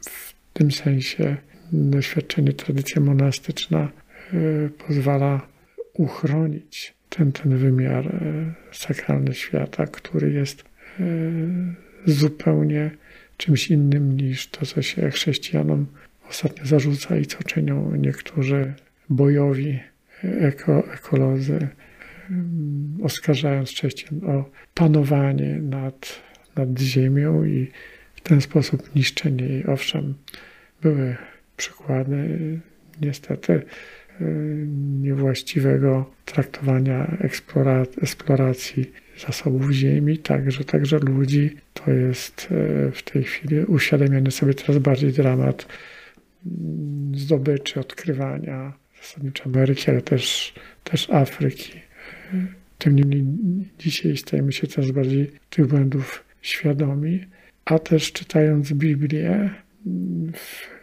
w 0.00 0.34
tym 0.52 0.72
sensie 0.72 1.36
doświadczenie, 1.72 2.52
tradycja 2.52 3.02
monastyczna 3.02 3.92
pozwala 4.86 5.46
uchronić 5.92 6.94
ten, 7.08 7.32
ten 7.32 7.58
wymiar 7.58 8.24
sakralny 8.72 9.34
świata, 9.34 9.86
który 9.86 10.32
jest 10.32 10.64
zupełnie 12.06 12.90
czymś 13.36 13.70
innym 13.70 14.16
niż 14.16 14.48
to, 14.48 14.66
co 14.66 14.82
się 14.82 15.10
chrześcijanom 15.10 15.86
ostatnio 16.30 16.66
zarzuca 16.66 17.16
i 17.16 17.26
co 17.26 17.42
czynią 17.42 17.96
niektórzy 17.96 18.74
bojowi 19.10 19.80
eko, 20.22 20.92
ekolodzy, 20.94 21.68
oskarżając 23.02 23.70
chrześcijan 23.70 24.24
o 24.24 24.50
panowanie 24.74 25.58
nad, 25.62 26.22
nad 26.56 26.78
ziemią 26.78 27.44
i 27.44 27.70
w 28.14 28.20
ten 28.20 28.40
sposób 28.40 28.94
niszczenie 28.94 29.46
jej. 29.46 29.66
Owszem, 29.66 30.14
były 30.82 31.16
przykłady 31.56 32.60
niestety 33.00 33.62
niewłaściwego 35.00 36.10
traktowania 36.24 37.16
eksploracji 38.02 38.92
zasobów 39.26 39.70
ziemi, 39.70 40.18
także, 40.18 40.64
także 40.64 40.98
ludzi. 40.98 41.56
To 41.74 41.90
jest 41.90 42.48
e, 42.50 42.90
w 42.92 43.02
tej 43.02 43.24
chwili 43.24 43.64
uświadamiany 43.64 44.30
sobie 44.30 44.54
coraz 44.54 44.78
bardziej 44.78 45.12
dramat 45.12 45.66
mm, 45.66 45.74
zdobyczy, 47.14 47.80
odkrywania 47.80 48.72
zasadniczo 49.02 49.44
Ameryki, 49.44 49.90
ale 49.90 50.02
też, 50.02 50.54
też 50.84 51.10
Afryki. 51.10 51.72
Tym 52.78 52.96
niemniej 52.96 53.24
dzisiaj 53.78 54.16
stajemy 54.16 54.52
się 54.52 54.66
coraz 54.66 54.90
bardziej 54.90 55.30
tych 55.50 55.66
błędów 55.66 56.24
świadomi, 56.42 57.20
a 57.64 57.78
też 57.78 58.12
czytając 58.12 58.72
Biblię 58.72 59.50
w, 60.34 60.74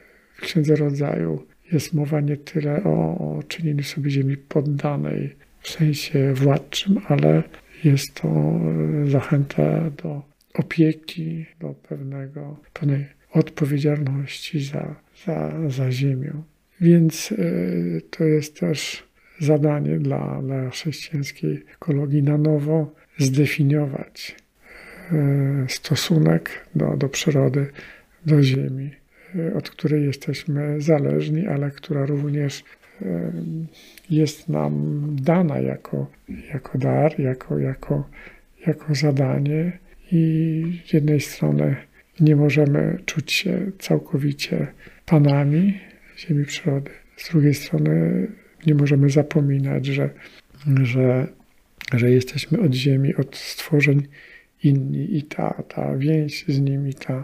Księdze 0.42 0.76
Rodzaju 0.76 1.46
jest 1.72 1.94
mowa 1.94 2.22
nie 2.22 2.38
tyle 2.38 2.84
o, 2.84 3.18
o 3.18 3.44
czynieniu 3.48 3.84
sobie 3.84 4.12
ziemi 4.12 4.38
poddanej 4.38 5.36
w 5.62 5.70
sensie 5.70 6.34
władczym, 6.34 7.02
ale 7.08 7.44
jest 7.84 8.14
to 8.14 8.60
zachęta 9.06 9.90
do 9.90 10.22
opieki, 10.54 11.46
do 11.60 11.70
pewnego, 11.70 12.58
pewnej 12.74 13.06
odpowiedzialności 13.32 14.64
za, 14.64 14.96
za, 15.26 15.70
za 15.70 15.92
ziemię. 15.92 16.34
Więc 16.82 17.32
e, 17.32 17.36
to 18.10 18.24
jest 18.24 18.60
też 18.60 19.04
zadanie 19.40 20.00
dla, 20.00 20.42
dla 20.42 20.70
chrześcijańskiej 20.70 21.64
ekologii 21.76 22.24
na 22.24 22.38
nowo 22.38 22.94
zdefiniować 23.18 24.36
e, 25.12 25.66
stosunek 25.70 26.50
do, 26.76 26.98
do 26.98 27.10
przyrody, 27.10 27.68
do 28.26 28.44
ziemi, 28.44 28.92
od 29.56 29.70
której 29.70 30.06
jesteśmy 30.06 30.82
zależni, 30.82 31.48
ale 31.48 31.72
która 31.72 32.06
również 32.06 32.64
jest 34.10 34.50
nam 34.50 35.02
dana 35.22 35.60
jako, 35.60 36.08
jako 36.54 36.78
dar, 36.78 37.20
jako, 37.20 37.60
jako, 37.60 38.10
jako 38.68 38.96
zadanie 38.96 39.72
i 40.12 40.82
z 40.86 40.94
jednej 40.94 41.22
strony 41.22 41.76
nie 42.20 42.36
możemy 42.36 43.00
czuć 43.06 43.32
się 43.32 43.72
całkowicie 43.80 44.68
panami 45.06 45.80
ziemi 46.18 46.46
przyrody, 46.46 46.92
z 47.18 47.30
drugiej 47.30 47.54
strony 47.54 48.28
nie 48.68 48.76
możemy 48.76 49.10
zapominać, 49.10 49.86
że, 49.86 50.10
że, 50.84 51.28
że 51.94 52.12
jesteśmy 52.12 52.60
od 52.60 52.74
ziemi, 52.74 53.16
od 53.16 53.36
stworzeń 53.36 54.08
inni 54.64 55.18
i 55.18 55.24
ta, 55.24 55.64
ta 55.68 55.98
więź 55.98 56.46
z 56.48 56.60
nimi, 56.60 56.94
ta 56.94 57.14
e, 57.14 57.24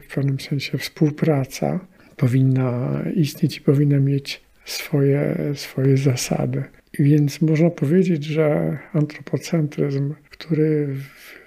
w 0.00 0.14
pewnym 0.14 0.40
sensie 0.40 0.78
współpraca 0.78 1.80
powinna 2.16 3.02
istnieć 3.14 3.56
i 3.56 3.60
powinna 3.60 3.98
mieć 3.98 4.40
swoje, 4.64 5.36
swoje 5.54 5.96
zasady. 5.96 6.62
Więc 6.98 7.40
można 7.40 7.70
powiedzieć, 7.70 8.24
że 8.24 8.78
antropocentryzm, 8.92 10.14
który 10.30 10.88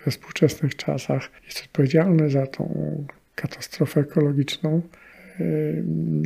we 0.06 0.12
współczesnych 0.12 0.76
czasach 0.76 1.30
jest 1.46 1.62
odpowiedzialny 1.62 2.30
za 2.30 2.48
tą 2.48 3.06
katastrofę 3.36 4.02
ekologiczną, 4.02 4.82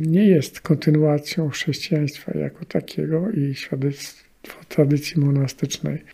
nie 0.06 0.26
jest 0.26 0.60
kontynuacją 0.60 1.48
chrześcijaństwa 1.48 2.38
jako 2.38 2.64
takiego 2.64 3.30
i 3.30 3.54
świadectwo 3.54 4.64
tradycji 4.68 5.20
monastycznej 5.20 6.04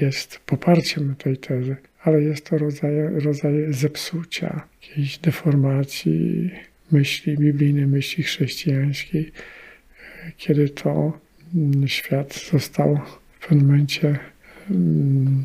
jest 0.00 0.38
poparciem 0.38 1.14
tej 1.14 1.36
tezy, 1.36 1.76
ale 2.02 2.22
jest 2.22 2.50
to 2.50 2.58
rodzaj, 2.58 2.92
rodzaj 3.12 3.52
zepsucia, 3.70 4.62
jakiejś 4.82 5.18
deformacji 5.18 6.50
myśli 6.92 7.36
biblijnej, 7.36 7.86
myśli 7.86 8.24
chrześcijańskiej, 8.24 9.32
kiedy 10.36 10.68
to 10.68 11.20
mm, 11.54 11.88
świat 11.88 12.34
został 12.52 13.00
w 13.40 13.48
pewnym 13.48 13.66
momencie 13.66 14.18
mm, 14.70 15.44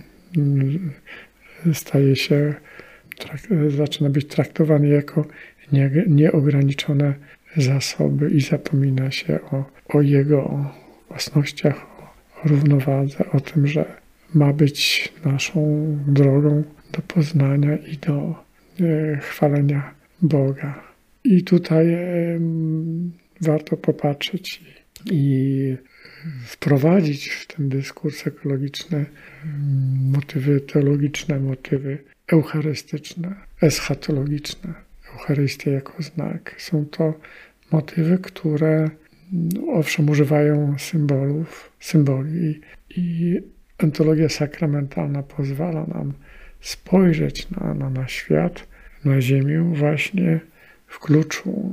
staje 1.74 2.16
się, 2.16 2.54
zaczyna 3.78 4.10
być 4.10 4.28
traktowany 4.28 4.88
jako 4.88 5.28
nieograniczone 6.08 7.14
zasoby 7.58 8.30
i 8.30 8.42
zapomina 8.42 9.12
się 9.12 9.40
o, 9.42 9.66
o 9.88 10.02
jego 10.02 10.72
własnościach, 11.10 11.86
o 12.00 12.48
równowadze, 12.48 13.32
o 13.32 13.40
tym, 13.40 13.68
że 13.68 13.86
ma 14.34 14.54
być 14.54 15.14
naszą 15.26 15.86
drogą 16.08 16.64
do 16.92 17.02
poznania 17.02 17.78
i 17.78 17.98
do 17.98 18.36
e, 18.80 19.18
chwalenia 19.18 19.94
Boga. 20.22 20.84
I 21.24 21.44
tutaj 21.44 21.98
warto 23.42 23.78
popatrzeć 23.78 24.62
i 25.12 25.76
wprowadzić 26.46 27.28
w 27.28 27.48
ten 27.48 27.70
dyskurs 27.70 28.28
ekologiczny 28.28 29.06
motywy 30.12 30.62
teologiczne, 30.62 31.40
motywy 31.40 31.98
eucharystyczne, 32.28 33.36
eschatologiczne. 33.62 34.85
Eucharystia 35.16 35.72
jako 35.72 36.04
znak. 36.04 36.56
Są 36.58 36.86
to 36.86 37.14
motywy, 37.72 38.18
które 38.18 38.90
no, 39.32 39.74
owszem 39.74 40.10
używają 40.10 40.76
symbolów, 40.80 41.72
symboli 41.80 42.62
i 42.90 43.40
ontologia 43.84 44.30
sakramentalna 44.30 45.24
pozwala 45.24 45.86
nam 45.86 46.14
spojrzeć 46.62 47.50
na, 47.50 47.74
na, 47.74 47.90
na 47.90 48.08
świat, 48.08 48.68
na 49.06 49.22
Ziemię 49.22 49.72
właśnie 49.74 50.40
w 50.88 51.00
kluczu 51.00 51.72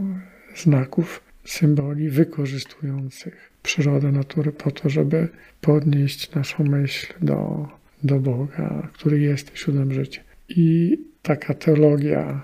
znaków 0.57 1.23
symboli 1.45 2.09
wykorzystujących 2.09 3.53
przyrodę 3.63 4.13
natury 4.13 4.53
po 4.53 4.71
to, 4.71 4.89
żeby 4.89 5.29
podnieść 5.61 6.35
naszą 6.35 6.65
myśl 6.65 7.15
do, 7.23 7.69
do 8.03 8.21
Boga, 8.21 8.89
który 8.93 9.21
jest 9.21 9.57
źródłem 9.57 9.93
życia. 9.93 10.23
I 10.49 10.99
taka 11.23 11.55
teologia, 11.55 12.43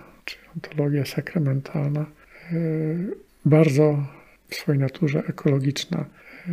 czy 0.63 0.71
teologia 0.71 1.05
sakramentalna, 1.05 2.01
e, 2.01 2.57
bardzo 3.45 4.07
w 4.49 4.55
swojej 4.55 4.81
naturze 4.81 5.23
ekologiczna, 5.29 5.99
e, 5.99 6.51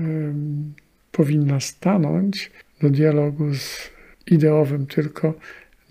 powinna 1.11 1.59
stanąć 1.59 2.51
do 2.81 2.89
dialogu 2.89 3.53
z 3.53 3.91
ideowym 4.27 4.85
tylko 4.85 5.33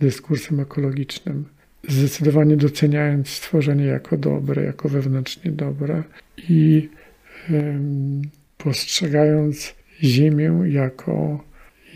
dyskursem 0.00 0.60
ekologicznym, 0.60 1.44
zdecydowanie 1.88 2.56
doceniając 2.56 3.28
stworzenie 3.28 3.84
jako 3.84 4.16
dobre, 4.16 4.64
jako 4.64 4.88
wewnętrznie 4.88 5.50
dobre 5.50 6.02
i 6.48 6.88
postrzegając 8.58 9.74
Ziemię 10.02 10.52
jako, 10.66 11.44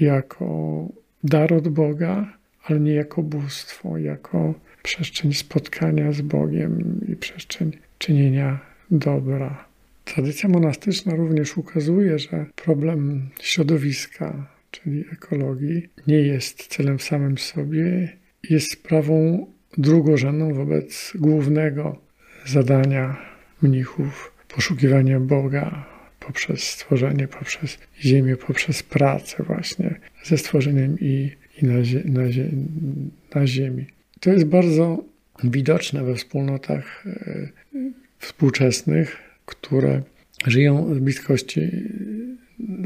jako 0.01 0.89
dar 1.25 1.53
od 1.53 1.69
Boga, 1.69 2.39
ale 2.65 2.81
nie 2.81 2.95
jako 2.95 3.23
bóstwo, 3.23 3.99
jako 3.99 4.55
przestrzeń 4.89 5.35
spotkania 5.35 6.13
z 6.13 6.21
Bogiem 6.21 7.01
i 7.09 7.17
przestrzeń 7.17 7.73
czynienia 7.99 8.59
dobra. 8.91 9.65
Tradycja 10.05 10.49
monastyczna 10.49 11.15
również 11.15 11.57
ukazuje, 11.57 12.19
że 12.19 12.47
problem 12.65 13.29
środowiska, 13.41 14.47
czyli 14.71 15.05
ekologii, 15.13 15.89
nie 16.07 16.19
jest 16.19 16.67
celem 16.67 17.01
samym 17.01 17.39
sobie, 17.39 18.17
jest 18.51 18.73
sprawą 18.73 19.47
drugorzędną 19.79 20.55
wobec 20.55 21.13
głównego 21.15 21.99
zadania 22.47 23.17
mnichów 23.63 24.33
poszukiwania 24.49 25.21
Boga 25.21 25.87
poprzez 26.21 26.63
stworzenie, 26.63 27.29
poprzez 27.29 27.79
ziemię, 28.01 28.37
poprzez 28.37 28.83
pracę 28.83 29.43
właśnie 29.43 29.95
ze 30.25 30.39
stworzeniem 30.39 30.97
i, 31.01 31.31
i 31.63 31.67
na, 31.67 31.75
na, 32.05 32.23
na 33.35 33.47
ziemi. 33.47 33.98
To 34.21 34.31
jest 34.31 34.45
bardzo 34.45 35.05
widoczne 35.45 36.05
we 36.05 36.15
wspólnotach 36.15 37.05
e, 37.07 37.49
współczesnych, 38.19 39.17
które 39.47 40.03
żyją 40.47 40.95
w 40.95 41.01
bliskości 41.01 41.71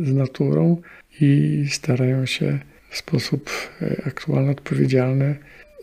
z 0.03 0.13
naturą 0.13 0.83
i 1.21 1.65
starają 1.71 2.27
się 2.27 2.59
w 2.91 2.97
sposób 2.97 3.51
e, 3.83 4.03
aktualny, 4.07 4.51
odpowiedzialny 4.51 5.37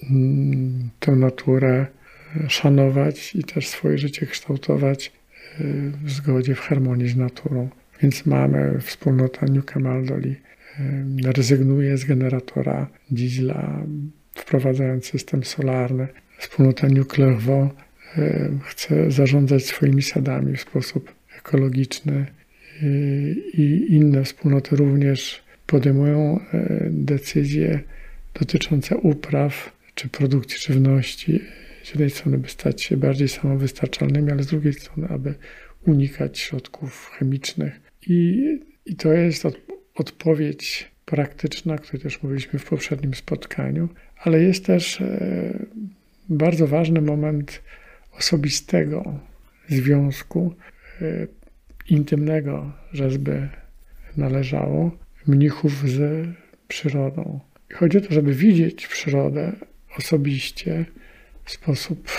mm, 0.09 0.89
tę 0.99 1.11
naturę 1.11 1.85
szanować 2.47 3.35
i 3.35 3.43
też 3.43 3.67
swoje 3.67 3.97
życie 3.97 4.25
kształtować 4.25 5.07
e, 5.07 5.63
w 6.03 6.11
zgodzie, 6.11 6.55
w 6.55 6.59
harmonii 6.59 7.09
z 7.09 7.15
naturą. 7.15 7.69
Więc 8.01 8.25
mamy 8.25 8.79
wspólnota 8.81 9.45
New 9.45 9.65
Camaldoli, 9.65 10.35
rezygnuje 11.23 11.97
z 11.97 12.05
generatora 12.05 12.87
diesla, 13.11 13.83
wprowadzając 14.41 15.05
system 15.05 15.43
solarny. 15.43 16.07
Wspólnota 16.37 16.87
New 16.87 17.07
Clairvaux 17.07 17.75
chce 18.63 19.11
zarządzać 19.11 19.65
swoimi 19.65 20.01
sadami 20.01 20.55
w 20.55 20.61
sposób 20.61 21.13
ekologiczny 21.37 22.25
i 23.53 23.85
inne 23.89 24.23
wspólnoty 24.23 24.75
również 24.75 25.43
podejmują 25.65 26.39
e, 26.53 26.87
decyzje 26.89 27.79
dotyczące 28.33 28.97
upraw 28.97 29.71
czy 29.95 30.09
produkcji 30.09 30.73
żywności. 30.73 31.41
Z 31.83 31.89
jednej 31.89 32.09
strony, 32.09 32.37
by 32.37 32.49
stać 32.49 32.83
się 32.83 32.97
bardziej 32.97 33.27
samowystarczalnymi, 33.27 34.31
ale 34.31 34.43
z 34.43 34.47
drugiej 34.47 34.73
strony, 34.73 35.07
aby 35.07 35.33
unikać 35.85 36.39
środków 36.39 37.11
chemicznych. 37.17 37.79
I, 38.07 38.43
i 38.85 38.95
to 38.95 39.13
jest 39.13 39.45
od, 39.45 39.57
odpowiedź 39.95 40.91
praktyczna, 41.05 41.73
o 41.73 41.77
której 41.77 42.01
też 42.01 42.23
mówiliśmy 42.23 42.59
w 42.59 42.65
poprzednim 42.65 43.13
spotkaniu, 43.13 43.89
ale 44.19 44.43
jest 44.43 44.65
też 44.65 45.01
e, 45.01 45.65
bardzo 46.29 46.67
ważny 46.67 47.01
moment 47.01 47.61
osobistego 48.17 49.19
związku, 49.69 50.53
e, 51.01 51.27
intymnego, 51.89 52.71
żeby 52.93 53.49
należało 54.17 54.91
mnichów 55.27 55.89
z 55.89 56.27
przyrodą. 56.67 57.39
chodzi 57.73 57.97
o 57.97 58.01
to, 58.01 58.13
żeby 58.13 58.33
widzieć 58.33 58.87
przyrodę 58.87 59.51
osobiście 59.97 60.85
w 61.45 61.51
sposób 61.51 62.11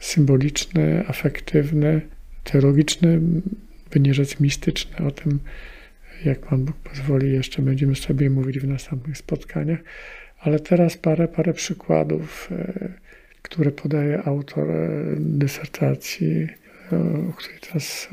symboliczny, 0.00 1.04
afektywny, 1.06 2.00
teologiczny, 2.44 3.20
by 3.90 4.00
nie 4.00 4.14
rzec 4.14 4.40
mistyczny. 4.40 5.06
O 5.06 5.10
tym, 5.10 5.38
jak 6.24 6.38
Pan 6.38 6.64
Bóg 6.64 6.76
pozwoli, 6.76 7.32
jeszcze 7.32 7.62
będziemy 7.62 7.96
sobie 7.96 8.30
mówić 8.30 8.58
w 8.58 8.68
następnych 8.68 9.18
spotkaniach. 9.18 9.78
Ale 10.40 10.60
teraz 10.60 10.96
parę, 10.96 11.28
parę 11.28 11.52
przykładów, 11.52 12.48
e, 12.52 12.88
które 13.42 13.70
podaje 13.70 14.22
autor 14.22 14.70
e, 14.70 14.88
dysertacji, 15.16 16.46
e, 16.92 16.96
o 17.30 17.32
której 17.32 17.58
teraz 17.60 18.08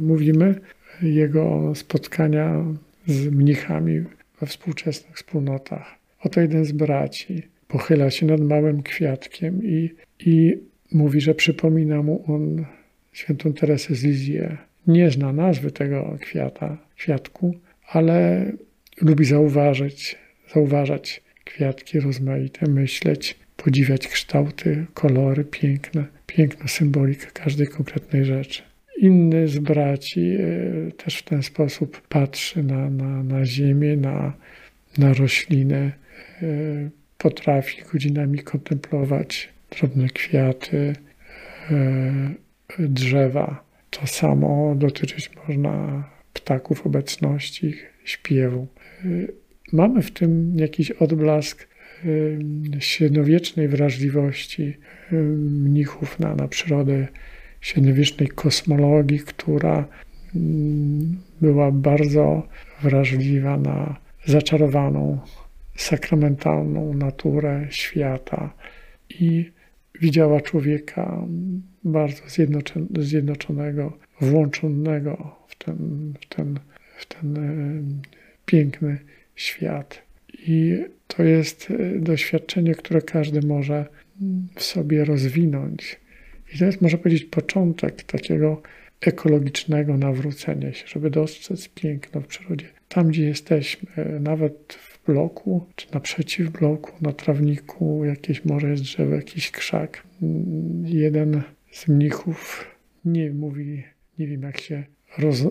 mówimy, 0.00 0.60
jego 1.02 1.74
spotkania 1.74 2.64
z 3.06 3.26
mnichami 3.26 4.04
we 4.40 4.46
współczesnych 4.46 5.16
wspólnotach. 5.16 5.94
Oto 6.20 6.40
jeden 6.40 6.64
z 6.64 6.72
braci 6.72 7.42
pochyla 7.68 8.10
się 8.10 8.26
nad 8.26 8.40
małym 8.40 8.82
kwiatkiem 8.82 9.64
i, 9.64 9.94
i 10.20 10.58
mówi, 10.92 11.20
że 11.20 11.34
przypomina 11.34 12.02
mu 12.02 12.24
on 12.26 12.64
świętą 13.12 13.52
Teresę 13.52 13.94
z 13.94 14.04
Lizie. 14.04 14.56
Nie 14.86 15.10
zna 15.10 15.32
nazwy 15.32 15.70
tego 15.70 16.16
kwiata, 16.20 16.78
kwiatku, 16.96 17.54
ale 17.86 18.46
lubi 19.00 19.24
zauważyć, 19.24 20.18
zauważać 20.54 21.22
kwiatki 21.54 22.00
rozmaite, 22.00 22.70
myśleć, 22.70 23.36
podziwiać 23.56 24.08
kształty, 24.08 24.86
kolory 24.94 25.44
piękne, 25.44 26.04
piękną 26.26 26.68
symbolikę 26.68 27.26
każdej 27.34 27.66
konkretnej 27.66 28.24
rzeczy. 28.24 28.62
Inny 28.98 29.48
z 29.48 29.58
braci 29.58 30.36
e, 30.40 30.92
też 30.92 31.18
w 31.18 31.22
ten 31.22 31.42
sposób 31.42 32.00
patrzy 32.08 32.62
na, 32.62 32.90
na, 32.90 33.22
na 33.22 33.44
ziemię, 33.44 33.96
na, 33.96 34.32
na 34.98 35.12
roślinę, 35.12 35.92
e, 36.42 36.90
potrafi 37.18 37.82
godzinami 37.92 38.38
kontemplować 38.38 39.48
drobne 39.70 40.08
kwiaty, 40.08 40.92
e, 41.70 42.34
drzewa. 42.78 43.64
To 43.90 44.06
samo 44.06 44.74
dotyczyć 44.76 45.30
można 45.36 46.04
ptaków, 46.32 46.86
obecności, 46.86 47.74
śpiewu. 48.04 48.66
Mamy 49.72 50.02
w 50.02 50.10
tym 50.10 50.52
jakiś 50.56 50.90
odblask 50.90 51.68
średniowiecznej 52.78 53.68
wrażliwości 53.68 54.76
mnichów 55.12 56.18
na, 56.18 56.34
na 56.34 56.48
przyrodę 56.48 57.08
średniowiecznej 57.60 58.28
kosmologii, 58.28 59.18
która 59.18 59.88
była 61.40 61.70
bardzo 61.72 62.48
wrażliwa 62.82 63.56
na 63.56 63.96
zaczarowaną, 64.26 65.18
sakramentalną 65.76 66.94
naturę 66.94 67.66
świata 67.70 68.52
i 69.10 69.50
widziała 70.00 70.40
człowieka 70.40 71.26
bardzo 71.84 72.22
zjednoczonego, 72.98 73.98
włączonego 74.20 75.36
w 75.48 75.64
ten, 75.64 76.12
w 76.20 76.34
ten, 76.34 76.58
w 76.96 77.06
ten 77.06 77.34
piękny 78.46 78.98
świat. 79.40 80.02
I 80.38 80.84
to 81.06 81.22
jest 81.22 81.70
e, 81.70 81.98
doświadczenie, 81.98 82.74
które 82.74 83.02
każdy 83.02 83.46
może 83.46 83.86
w 84.54 84.62
sobie 84.62 85.04
rozwinąć 85.04 86.00
i 86.54 86.58
to 86.58 86.64
jest, 86.64 86.82
można 86.82 86.98
powiedzieć, 86.98 87.24
początek 87.24 88.02
takiego 88.02 88.62
ekologicznego 89.00 89.96
nawrócenia 89.96 90.72
się, 90.72 90.86
żeby 90.86 91.10
dostrzec 91.10 91.68
piękno 91.68 92.20
w 92.20 92.26
przyrodzie. 92.26 92.66
Tam, 92.88 93.08
gdzie 93.08 93.24
jesteśmy, 93.24 94.20
nawet 94.20 94.72
w 94.72 95.06
bloku, 95.06 95.66
czy 95.76 95.86
naprzeciw 95.94 96.50
bloku, 96.50 96.92
na 97.00 97.12
trawniku, 97.12 98.04
jakieś 98.04 98.44
może 98.44 98.70
jest 98.70 98.82
drzewo, 98.82 99.14
jakiś 99.14 99.50
krzak. 99.50 100.02
Jeden 100.84 101.42
z 101.70 101.88
mnichów 101.88 102.66
nie 103.04 103.30
mówi, 103.30 103.82
nie 104.18 104.26
wiem 104.26 104.42
jak 104.42 104.60
się 104.60 104.84
roz, 105.18 105.42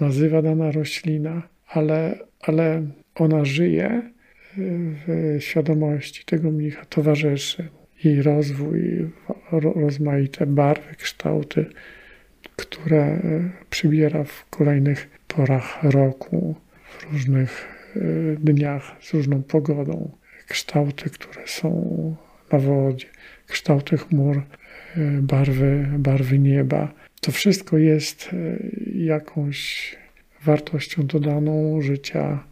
nazywa 0.00 0.42
dana 0.42 0.70
roślina, 0.70 1.48
ale, 1.66 2.18
ale 2.40 2.86
ona 3.14 3.44
żyje 3.44 4.02
w 4.56 5.36
świadomości 5.40 6.24
tego 6.24 6.50
mnicha, 6.50 6.84
towarzyszy 6.84 7.68
jej 8.04 8.22
rozwój, 8.22 9.10
rozmaite 9.52 10.46
barwy, 10.46 10.94
kształty, 10.98 11.66
które 12.56 13.02
e, 13.02 13.50
przybiera 13.70 14.24
w 14.24 14.46
kolejnych 14.50 15.08
porach 15.28 15.82
roku, 15.82 16.54
w 16.98 17.12
różnych 17.12 17.66
e, 17.96 18.00
dniach 18.40 18.96
z 19.00 19.14
różną 19.14 19.42
pogodą. 19.42 20.10
Kształty, 20.48 21.10
które 21.10 21.46
są 21.46 21.70
na 22.52 22.58
wodzie, 22.58 23.06
kształty 23.46 23.96
chmur, 23.96 24.42
barwy, 25.20 25.86
barwy 25.98 26.38
nieba. 26.38 26.92
To 27.20 27.32
wszystko 27.32 27.78
jest 27.78 28.30
jakąś 28.94 29.96
wartością 30.44 31.06
dodaną 31.06 31.80
życia 31.80 32.44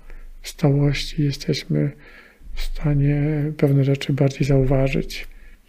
stałości. 0.43 1.23
Jesteśmy 1.23 1.91
w 2.55 2.61
stanie 2.61 3.23
pewne 3.57 3.85
rzeczy 3.85 4.13
bardziej 4.13 4.47
zauważyć. 4.47 5.27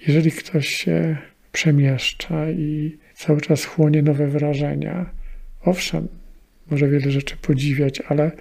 Jeżeli 0.07 0.31
ktoś 0.31 0.67
się 0.67 1.17
przemieszcza 1.51 2.51
i 2.51 2.97
cały 3.13 3.41
czas 3.41 3.65
chłonie 3.65 4.01
nowe 4.01 4.27
wrażenia, 4.27 5.09
owszem, 5.61 6.07
może 6.71 6.89
wiele 6.89 7.11
rzeczy 7.11 7.35
podziwiać, 7.37 8.01
ale 8.01 8.31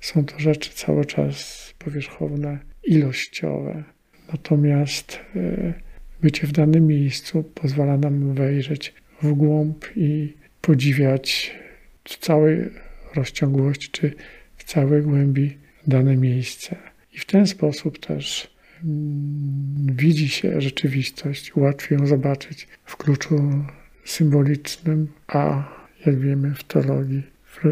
są 0.00 0.24
to 0.24 0.38
rzeczy 0.38 0.70
cały 0.74 1.04
czas 1.04 1.74
powierzchowne, 1.78 2.58
ilościowe. 2.84 3.84
Natomiast 4.32 5.20
e, 5.36 5.72
bycie 6.22 6.46
w 6.46 6.52
danym 6.52 6.86
miejscu 6.86 7.42
pozwala 7.42 7.96
nam 7.96 8.34
wejrzeć 8.34 8.94
w 9.22 9.32
głąb 9.32 9.84
i 9.96 10.32
podziwiać 10.60 11.54
w 12.04 12.18
całej 12.18 12.58
rozciągłości 13.14 13.88
czy 13.90 14.12
w 14.56 14.64
całej 14.64 15.02
głębi 15.02 15.61
dane 15.86 16.16
miejsce. 16.16 16.76
I 17.12 17.18
w 17.18 17.26
ten 17.26 17.46
sposób 17.46 18.06
też 18.06 18.54
mm, 18.84 19.96
widzi 19.96 20.28
się 20.28 20.60
rzeczywistość, 20.60 21.56
łatwiej 21.56 21.98
ją 21.98 22.06
zobaczyć 22.06 22.68
w 22.84 22.96
kluczu 22.96 23.64
symbolicznym, 24.04 25.08
a 25.26 25.72
jak 26.06 26.18
wiemy 26.18 26.54
w 26.54 26.64
teologii, 26.64 27.22
w, 27.44 27.66
e, 27.66 27.70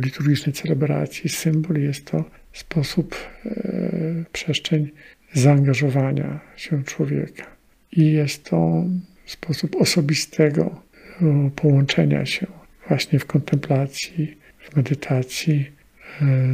liturgicznej 0.00 0.52
celebracji, 0.52 1.28
symbol 1.30 1.76
jest 1.82 2.04
to 2.04 2.24
sposób, 2.52 3.16
e, 3.46 4.24
przestrzeń 4.32 4.90
zaangażowania 5.32 6.40
się 6.56 6.84
człowieka. 6.84 7.46
I 7.92 8.12
jest 8.12 8.44
to 8.44 8.84
sposób 9.26 9.76
osobistego 9.76 10.82
e, 11.22 11.50
połączenia 11.56 12.26
się 12.26 12.46
właśnie 12.88 13.18
w 13.18 13.26
kontemplacji, 13.26 14.36
w 14.58 14.76
medytacji 14.76 15.70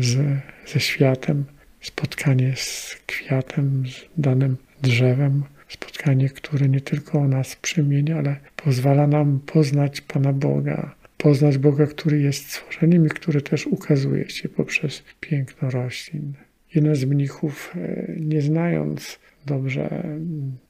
z, 0.00 0.18
ze 0.66 0.80
światem, 0.80 1.44
spotkanie 1.80 2.52
z 2.56 2.96
kwiatem, 3.06 3.84
z 3.86 4.20
danym 4.20 4.56
drzewem, 4.82 5.42
spotkanie, 5.68 6.28
które 6.28 6.68
nie 6.68 6.80
tylko 6.80 7.28
nas 7.28 7.56
przemienia, 7.56 8.18
ale 8.18 8.36
pozwala 8.56 9.06
nam 9.06 9.40
poznać 9.46 10.00
Pana 10.00 10.32
Boga, 10.32 10.94
poznać 11.18 11.58
Boga, 11.58 11.86
który 11.86 12.20
jest 12.20 12.50
stworzeniem 12.50 13.06
i 13.06 13.08
który 13.08 13.42
też 13.42 13.66
ukazuje 13.66 14.30
się 14.30 14.48
poprzez 14.48 15.02
piękno 15.20 15.70
roślin. 15.70 16.32
Jeden 16.74 16.94
z 16.96 17.04
mnichów, 17.04 17.72
e, 17.76 18.12
nie 18.20 18.42
znając 18.42 19.18
dobrze 19.46 20.04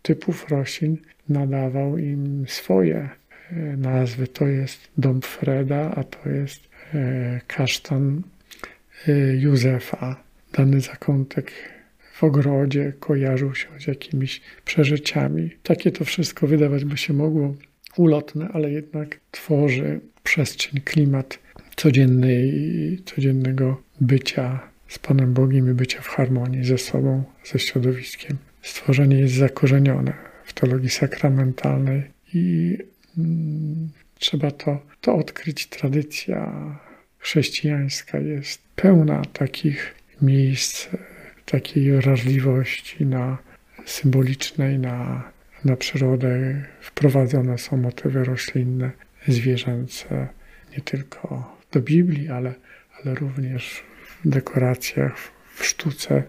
typów 0.02 0.50
roślin, 0.50 0.96
nadawał 1.28 1.98
im 1.98 2.44
swoje 2.48 3.08
e, 3.50 3.76
nazwy. 3.76 4.28
To 4.28 4.46
jest 4.46 4.88
dom 4.98 5.20
Freda, 5.20 5.94
a 5.94 6.04
to 6.04 6.28
jest 6.28 6.68
e, 6.94 7.40
kasztan 7.46 8.22
Józefa. 9.38 10.24
Dany 10.52 10.80
zakątek 10.80 11.52
w 12.12 12.24
ogrodzie 12.24 12.92
kojarzył 13.00 13.54
się 13.54 13.68
z 13.80 13.86
jakimiś 13.86 14.40
przeżyciami. 14.64 15.50
Takie 15.62 15.92
to 15.92 16.04
wszystko 16.04 16.46
wydawać 16.46 16.84
by 16.84 16.96
się 16.96 17.12
mogło 17.12 17.54
ulotne, 17.96 18.48
ale 18.52 18.70
jednak 18.70 19.20
tworzy 19.30 20.00
przestrzeń, 20.22 20.80
klimat 20.80 21.38
codziennej, 21.76 23.02
codziennego 23.04 23.82
bycia 24.00 24.60
z 24.88 24.98
Panem 24.98 25.32
Bogiem 25.32 25.70
i 25.70 25.74
bycia 25.74 26.00
w 26.00 26.08
harmonii 26.08 26.64
ze 26.64 26.78
sobą, 26.78 27.24
ze 27.44 27.58
środowiskiem. 27.58 28.36
Stworzenie 28.62 29.16
jest 29.18 29.34
zakorzenione 29.34 30.12
w 30.44 30.52
teologii 30.52 30.90
sakramentalnej 30.90 32.02
i 32.34 32.78
mm, 33.18 33.88
trzeba 34.18 34.50
to, 34.50 34.80
to 35.00 35.14
odkryć. 35.16 35.66
Tradycja 35.66 36.52
chrześcijańska 37.22 38.18
jest 38.18 38.62
pełna 38.76 39.22
takich 39.32 39.94
miejsc, 40.22 40.88
takiej 41.46 41.92
wrażliwości 41.92 43.06
na 43.06 43.38
symbolicznej, 43.86 44.78
na, 44.78 45.22
na 45.64 45.76
przyrodę. 45.76 46.62
Wprowadzone 46.80 47.58
są 47.58 47.76
motywy 47.76 48.24
roślinne, 48.24 48.90
zwierzęce, 49.28 50.28
nie 50.76 50.80
tylko 50.84 51.56
do 51.72 51.80
Biblii, 51.80 52.28
ale, 52.28 52.54
ale 53.00 53.14
również 53.14 53.82
w 54.22 54.28
dekoracjach, 54.28 55.16
w 55.54 55.64
sztuce 55.64 56.22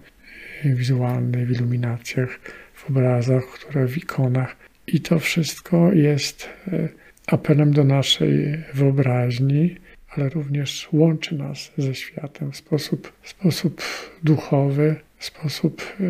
wizualnej, 0.65 1.45
w 1.45 1.51
iluminacjach, 1.51 2.39
w 2.73 2.89
obrazach, 2.89 3.43
które 3.43 3.87
w 3.87 3.97
ikonach. 3.97 4.55
I 4.87 5.01
to 5.01 5.19
wszystko 5.19 5.93
jest 5.93 6.49
e, 6.67 6.89
apelem 7.27 7.73
do 7.73 7.83
naszej 7.83 8.63
wyobraźni, 8.73 9.75
ale 10.15 10.29
również 10.29 10.89
łączy 10.91 11.35
nas 11.35 11.71
ze 11.77 11.95
światem 11.95 12.51
w 12.51 12.57
sposób, 12.57 13.13
sposób 13.23 13.81
duchowy, 14.23 14.95
w 15.17 15.25
sposób 15.25 15.81
e, 15.99 16.03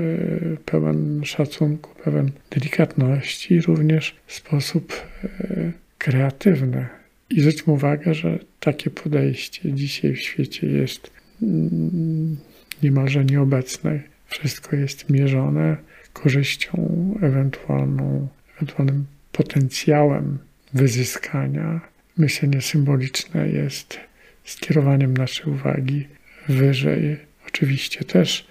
pełen 0.65 1.21
szacunku, 1.25 1.89
pełen 2.03 2.31
delikatności, 2.51 3.61
również 3.61 4.15
w 4.27 4.33
sposób 4.33 4.93
e, 5.23 5.71
kreatywne. 5.97 6.87
I 7.29 7.41
zwróćmy 7.41 7.73
uwagę, 7.73 8.13
że 8.13 8.39
takie 8.59 8.89
podejście 8.89 9.73
dzisiaj 9.73 10.13
w 10.13 10.21
świecie 10.21 10.67
jest 10.67 11.11
mm, 11.41 12.37
niemalże 12.83 13.25
nieobecne. 13.25 13.99
Wszystko 14.27 14.75
jest 14.75 15.09
mierzone 15.09 15.77
korzyścią, 16.13 16.73
ewentualną, 17.21 18.27
ewentualnym 18.55 19.05
potencjałem 19.31 20.37
wyzyskania. 20.73 21.92
Myślenie 22.17 22.61
symboliczne 22.61 23.49
jest 23.49 23.99
skierowaniem 24.43 25.17
naszej 25.17 25.53
uwagi 25.53 26.07
wyżej. 26.49 27.17
Oczywiście 27.47 28.05
też 28.05 28.47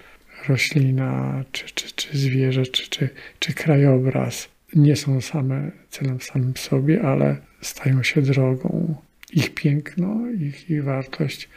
roślina, 0.47 1.43
czy, 1.51 1.65
czy, 1.65 1.91
czy 1.95 2.17
zwierzę, 2.17 2.65
czy, 2.65 2.89
czy, 2.89 3.09
czy 3.39 3.53
krajobraz 3.53 4.49
nie 4.75 4.95
są 4.95 5.21
same 5.21 5.71
celem 5.89 6.21
samym 6.21 6.57
sobie, 6.57 7.01
ale 7.01 7.37
stają 7.61 8.03
się 8.03 8.21
drogą. 8.21 8.95
Ich 9.33 9.53
piękno, 9.53 10.31
ich, 10.39 10.69
ich 10.69 10.83
wartość 10.83 11.49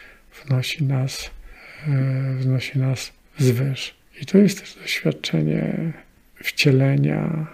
wnosi 0.45 0.85
nas, 0.85 1.31
e, 1.88 2.37
wnosi 2.38 2.79
nas 2.79 3.12
wzwyż. 3.38 3.95
I 4.23 4.27
to 4.27 4.38
jest 4.38 4.61
też 4.61 4.75
doświadczenie 4.75 5.92
wcielenia, 6.35 7.47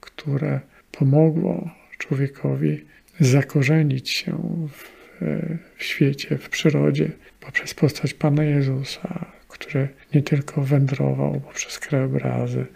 które 0.00 0.60
pomogło 0.92 1.70
człowiekowi 1.98 2.84
zakorzenić 3.20 4.10
się 4.10 4.32
w, 4.72 5.22
e, 5.22 5.58
w 5.76 5.84
świecie, 5.84 6.38
w 6.38 6.48
przyrodzie, 6.48 7.10
poprzez 7.40 7.74
postać 7.74 8.14
Pana 8.14 8.44
Jezusa, 8.44 9.26
który 9.48 9.88
nie 10.14 10.22
tylko 10.22 10.62
wędrował 10.62 11.40
poprzez 11.40 11.78
krajobrazy, 11.78 12.66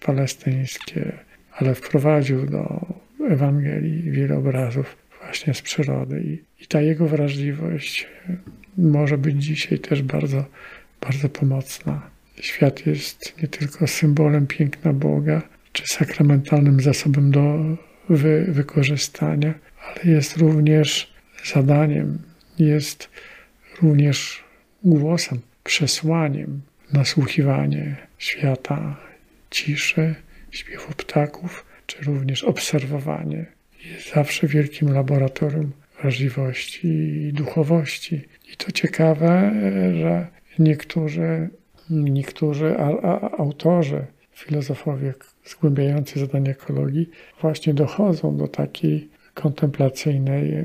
palestyńskie, 0.00 1.12
ale 1.52 1.74
wprowadził 1.74 2.46
do 2.46 2.86
Ewangelii 3.28 4.10
wiele 4.10 4.36
obrazów 4.36 4.96
właśnie 5.20 5.54
z 5.54 5.62
przyrody. 5.62 6.20
I, 6.20 6.62
I, 6.62 6.66
ta 6.66 6.80
jego 6.80 7.06
wrażliwość 7.06 8.06
e, 8.28 8.36
może 8.78 9.18
być 9.18 9.44
dzisiaj 9.44 9.78
też 9.78 10.02
bardzo, 10.02 10.44
bardzo 11.00 11.28
pomocna. 11.28 12.10
Świat 12.40 12.86
jest 12.86 13.42
nie 13.42 13.48
tylko 13.48 13.86
symbolem 13.86 14.46
piękna 14.46 14.92
Boga, 14.92 15.42
czy 15.72 15.82
sakramentalnym 15.86 16.80
zasobem 16.80 17.30
do 17.30 17.58
wy, 18.08 18.44
wykorzystania, 18.48 19.54
ale 19.86 20.12
jest 20.12 20.36
również 20.36 21.14
zadaniem, 21.44 22.18
jest 22.58 23.10
również 23.82 24.44
głosem, 24.84 25.40
przesłaniem, 25.64 26.60
nasłuchiwanie 26.92 27.96
świata, 28.18 28.96
ciszy, 29.50 30.14
śpiewu 30.50 30.92
ptaków, 30.96 31.66
czy 31.86 32.04
również 32.04 32.44
obserwowanie 32.44 33.46
jest 33.84 34.14
zawsze 34.14 34.46
wielkim 34.46 34.92
laboratorium 34.92 35.72
wrażliwości 36.02 36.88
i 36.88 37.32
duchowości. 37.32 38.20
I 38.52 38.56
to 38.56 38.72
ciekawe, 38.72 39.52
że 40.00 40.26
niektórzy, 40.58 41.48
niektórzy 41.90 42.78
autorzy, 43.38 44.06
filozofowie 44.32 45.14
zgłębiający 45.46 46.20
zadanie 46.20 46.50
ekologii 46.50 47.10
właśnie 47.40 47.74
dochodzą 47.74 48.36
do 48.36 48.48
takiej 48.48 49.08
kontemplacyjnej 49.34 50.64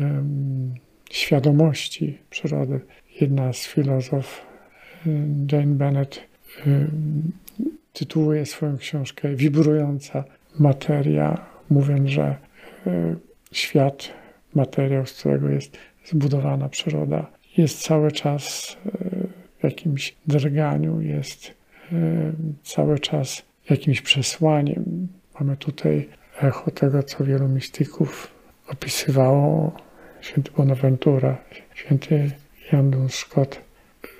um, 0.00 0.74
świadomości 1.10 2.18
przyrody. 2.30 2.80
Jedna 3.20 3.52
z 3.52 3.66
filozof, 3.66 4.46
Jane 5.52 5.74
Bennett, 5.74 6.20
tytułuje 7.92 8.46
swoją 8.46 8.78
książkę 8.78 9.34
Wibrująca 9.34 10.24
materia, 10.58 11.46
mówiąc, 11.70 12.08
że 12.08 12.36
e, 12.86 13.16
świat, 13.52 14.08
materiał, 14.54 15.06
z 15.06 15.12
którego 15.12 15.48
jest 15.48 15.78
zbudowana 16.04 16.68
przyroda, 16.68 17.26
jest 17.56 17.82
cały 17.82 18.12
czas 18.12 18.76
e, 18.86 18.90
w 19.58 19.64
jakimś 19.64 20.14
drganiu, 20.26 21.00
jest 21.00 21.60
cały 22.62 22.98
czas 22.98 23.42
jakimś 23.70 24.00
przesłaniem. 24.00 25.08
Mamy 25.40 25.56
tutaj 25.56 26.08
echo 26.42 26.70
tego, 26.70 27.02
co 27.02 27.24
wielu 27.24 27.48
mistyków 27.48 28.28
opisywało. 28.68 29.72
Święty 30.20 30.50
Bonaventura, 30.56 31.38
święty 31.74 32.30
Jan 32.72 33.08
Scott, 33.08 33.60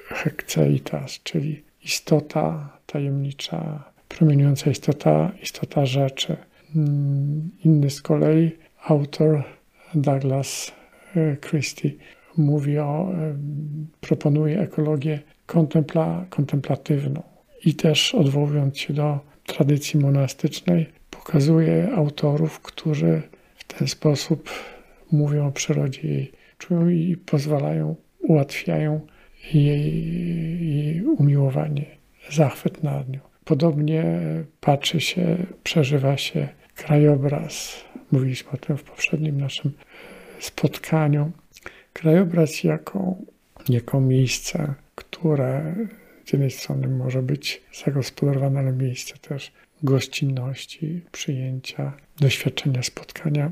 Hekceitas, 0.08 1.20
czyli 1.22 1.62
istota 1.84 2.70
tajemnicza, 2.86 3.84
promieniująca 4.08 4.70
istota, 4.70 5.32
istota 5.42 5.86
rzeczy. 5.86 6.36
Mm, 6.76 7.50
inny 7.64 7.90
z 7.90 8.02
kolei 8.02 8.56
autor 8.84 9.44
Douglas 9.94 10.72
e, 11.16 11.36
Christie 11.36 11.90
mówi 12.36 12.78
o, 12.78 13.12
e, 13.14 13.34
proponuje 14.00 14.60
ekologię 14.60 15.20
kontempla, 15.46 16.24
kontemplatywną 16.30 17.22
i 17.64 17.74
też 17.74 18.14
odwołując 18.14 18.78
się 18.78 18.94
do 18.94 19.29
tradycji 19.54 20.00
monastycznej, 20.00 20.86
pokazuje 21.10 21.92
autorów, 21.96 22.60
którzy 22.60 23.22
w 23.54 23.64
ten 23.64 23.88
sposób 23.88 24.50
mówią 25.12 25.46
o 25.46 25.52
przyrodzie 25.52 26.08
jej, 26.08 26.32
czują 26.58 26.88
i 26.88 27.16
pozwalają, 27.16 27.96
ułatwiają 28.18 29.00
jej, 29.52 30.76
jej 30.76 31.04
umiłowanie, 31.04 31.84
zachwyt 32.30 32.82
nad 32.82 33.08
nią. 33.08 33.20
Podobnie 33.44 34.04
patrzy 34.60 35.00
się, 35.00 35.36
przeżywa 35.62 36.16
się 36.16 36.48
krajobraz. 36.74 37.84
Mówiliśmy 38.12 38.50
o 38.50 38.56
tym 38.56 38.76
w 38.76 38.82
poprzednim 38.82 39.40
naszym 39.40 39.72
spotkaniu. 40.40 41.32
Krajobraz 41.92 42.64
jako, 42.64 43.14
jako 43.68 44.00
miejsce, 44.00 44.74
które 44.94 45.74
z 46.30 46.32
jednej 46.32 46.50
strony 46.50 46.88
może 46.88 47.22
być 47.22 47.62
zagospodarowane, 47.84 48.60
ale 48.60 48.72
miejsce 48.72 49.14
też 49.18 49.52
gościnności, 49.82 51.00
przyjęcia, 51.12 51.92
doświadczenia 52.20 52.82
spotkania 52.82 53.50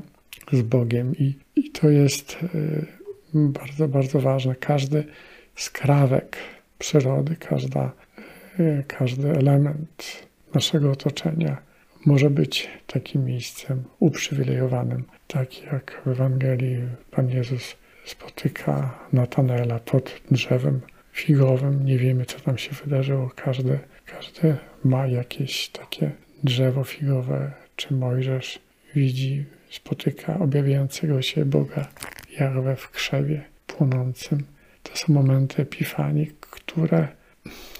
z 0.51 0.61
Bogiem. 0.61 1.15
I, 1.15 1.33
i 1.55 1.71
to 1.71 1.89
jest 1.89 2.37
y, 2.55 2.85
bardzo, 3.33 3.87
bardzo 3.87 4.19
ważne. 4.19 4.55
Każdy 4.55 5.03
skrawek 5.55 6.37
przyrody, 6.77 7.35
każda, 7.35 7.91
y, 8.59 8.83
każdy 8.87 9.29
element 9.29 10.27
naszego 10.53 10.91
otoczenia 10.91 11.57
może 12.05 12.29
być 12.29 12.69
takim 12.87 13.25
miejscem 13.25 13.83
uprzywilejowanym, 13.99 15.03
tak 15.27 15.63
jak 15.63 16.01
w 16.05 16.07
Ewangelii 16.07 16.77
Pan 17.11 17.29
Jezus 17.29 17.75
spotyka 18.05 18.99
Natanaela 19.13 19.79
pod 19.79 20.21
drzewem 20.31 20.81
figowym. 21.19 21.85
Nie 21.85 21.97
wiemy, 21.97 22.25
co 22.25 22.39
tam 22.39 22.57
się 22.57 22.71
wydarzyło. 22.83 23.31
Każdy, 23.35 23.79
każdy 24.05 24.55
ma 24.83 25.07
jakieś 25.07 25.69
takie 25.69 26.11
drzewo 26.43 26.83
figowe, 26.83 27.51
czy 27.75 27.93
Mojżesz 27.93 28.59
widzi, 28.95 29.45
spotyka 29.69 30.39
objawiającego 30.39 31.21
się 31.21 31.45
Boga 31.45 31.87
Jahwe 32.39 32.75
w 32.75 32.91
krzewie 32.91 33.41
płonącym. 33.67 34.43
To 34.83 34.97
są 34.97 35.13
momenty 35.13 35.61
epifanii, 35.61 36.31
które 36.39 37.07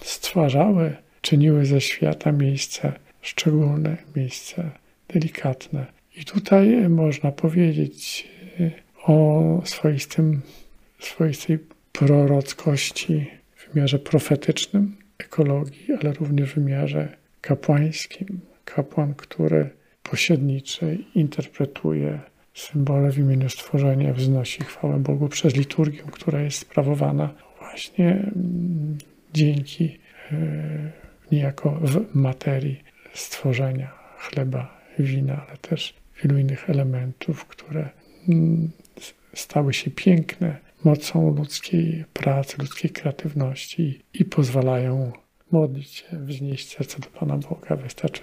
stwarzały, 0.02 0.95
czyniły 1.21 1.65
ze 1.65 1.82
świata 1.82 2.32
miejsce 2.32 2.93
szczególne, 3.21 3.97
miejsce 4.15 4.69
delikatne. 5.08 5.86
I 6.15 6.25
tutaj 6.25 6.89
można 6.89 7.32
powiedzieć 7.32 8.28
e, 8.60 8.71
o 9.06 9.62
swoistym, 9.65 10.41
swoistej 10.99 11.60
prorockości 11.91 13.32
w 13.56 13.73
wymiarze 13.73 13.99
profetycznym 13.99 14.95
ekologii, 15.17 15.88
ale 16.02 16.13
również 16.13 16.52
w 16.52 16.56
wymiarze 16.56 17.17
kapłańskim. 17.41 18.39
Kapłan, 18.65 19.13
który 19.13 19.69
pośredniczy, 20.04 20.97
interpretuje 21.15 22.19
symbole 22.54 23.12
w 23.12 23.17
imieniu 23.17 23.49
stworzenia, 23.49 24.13
wznosi 24.13 24.63
chwałę 24.63 24.99
Bogu 24.99 25.28
przez 25.28 25.56
liturgię, 25.56 26.04
która 26.12 26.41
jest 26.41 26.58
sprawowana 26.58 27.34
właśnie 27.60 28.10
mm, 28.12 28.97
dzięki 29.34 29.99
e, 30.32 30.91
niejako 31.32 31.80
w 31.82 32.15
materii 32.15 32.84
stworzenia 33.13 33.91
chleba, 34.17 34.82
wina, 34.99 35.45
ale 35.47 35.58
też 35.58 35.93
wielu 36.23 36.38
innych 36.38 36.69
elementów, 36.69 37.45
które 37.45 37.89
mm, 38.30 38.71
stały 39.34 39.73
się 39.73 39.91
piękne 39.91 40.58
mocą 40.85 41.35
ludzkiej 41.35 42.05
pracy, 42.13 42.55
ludzkiej 42.59 42.91
kreatywności 42.91 44.01
i 44.13 44.25
pozwalają 44.25 45.11
modlić 45.51 45.89
się, 45.89 46.05
wznieść 46.11 46.75
serce 46.75 46.99
do 46.99 47.19
Pana 47.19 47.37
Boga. 47.37 47.75
Wystarczy 47.75 48.21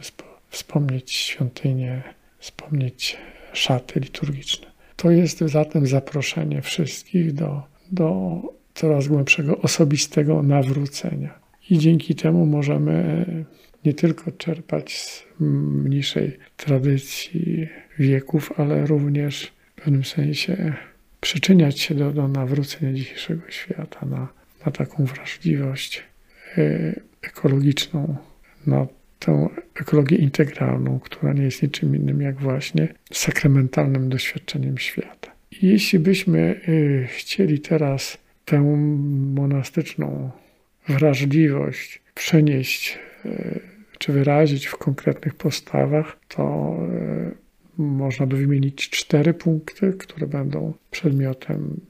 wspomnieć 0.48 1.12
świątynię, 1.12 2.02
wspomnieć 2.38 3.16
szaty 3.52 4.00
liturgiczne. 4.00 4.66
To 4.96 5.10
jest 5.10 5.38
zatem 5.38 5.86
zaproszenie 5.86 6.62
wszystkich 6.62 7.32
do, 7.32 7.62
do 7.92 8.40
coraz 8.74 9.08
głębszego 9.08 9.58
osobistego 9.58 10.42
nawrócenia. 10.42 11.38
I 11.70 11.78
dzięki 11.78 12.14
temu 12.14 12.46
możemy 12.46 13.24
nie 13.84 13.94
tylko 13.94 14.32
czerpać 14.32 14.98
z 14.98 15.24
mniejszej 15.40 16.38
tradycji 16.56 17.68
wieków, 17.98 18.52
ale 18.56 18.86
również 18.86 19.52
w 19.76 19.82
pewnym 19.82 20.04
sensie 20.04 20.74
przyczyniać 21.20 21.80
się 21.80 21.94
do, 21.94 22.12
do 22.12 22.28
nawrócenia 22.28 22.92
dzisiejszego 22.92 23.42
świata 23.48 24.06
na, 24.06 24.28
na 24.66 24.72
taką 24.72 25.04
wrażliwość 25.04 26.02
e, 26.58 27.00
ekologiczną, 27.22 28.16
na 28.66 28.86
tę 29.18 29.48
ekologię 29.80 30.16
integralną, 30.16 31.00
która 31.00 31.32
nie 31.32 31.42
jest 31.42 31.62
niczym 31.62 31.96
innym 31.96 32.20
jak 32.20 32.40
właśnie 32.40 32.88
sakramentalnym 33.12 34.08
doświadczeniem 34.08 34.78
świata. 34.78 35.32
I 35.52 35.66
jeśli 35.66 35.98
byśmy 35.98 36.60
e, 36.68 37.06
chcieli 37.06 37.60
teraz 37.60 38.18
tę 38.44 38.60
monastyczną 39.34 40.30
wrażliwość 40.88 42.02
przenieść 42.14 42.98
e, 43.24 43.60
czy 43.98 44.12
wyrazić 44.12 44.66
w 44.66 44.76
konkretnych 44.76 45.34
postawach, 45.34 46.16
to 46.28 46.76
można 47.78 48.26
by 48.26 48.36
wymienić 48.36 48.90
cztery 48.90 49.34
punkty, 49.34 49.92
które 49.92 50.26
będą 50.26 50.74
przedmiotem 50.90 51.80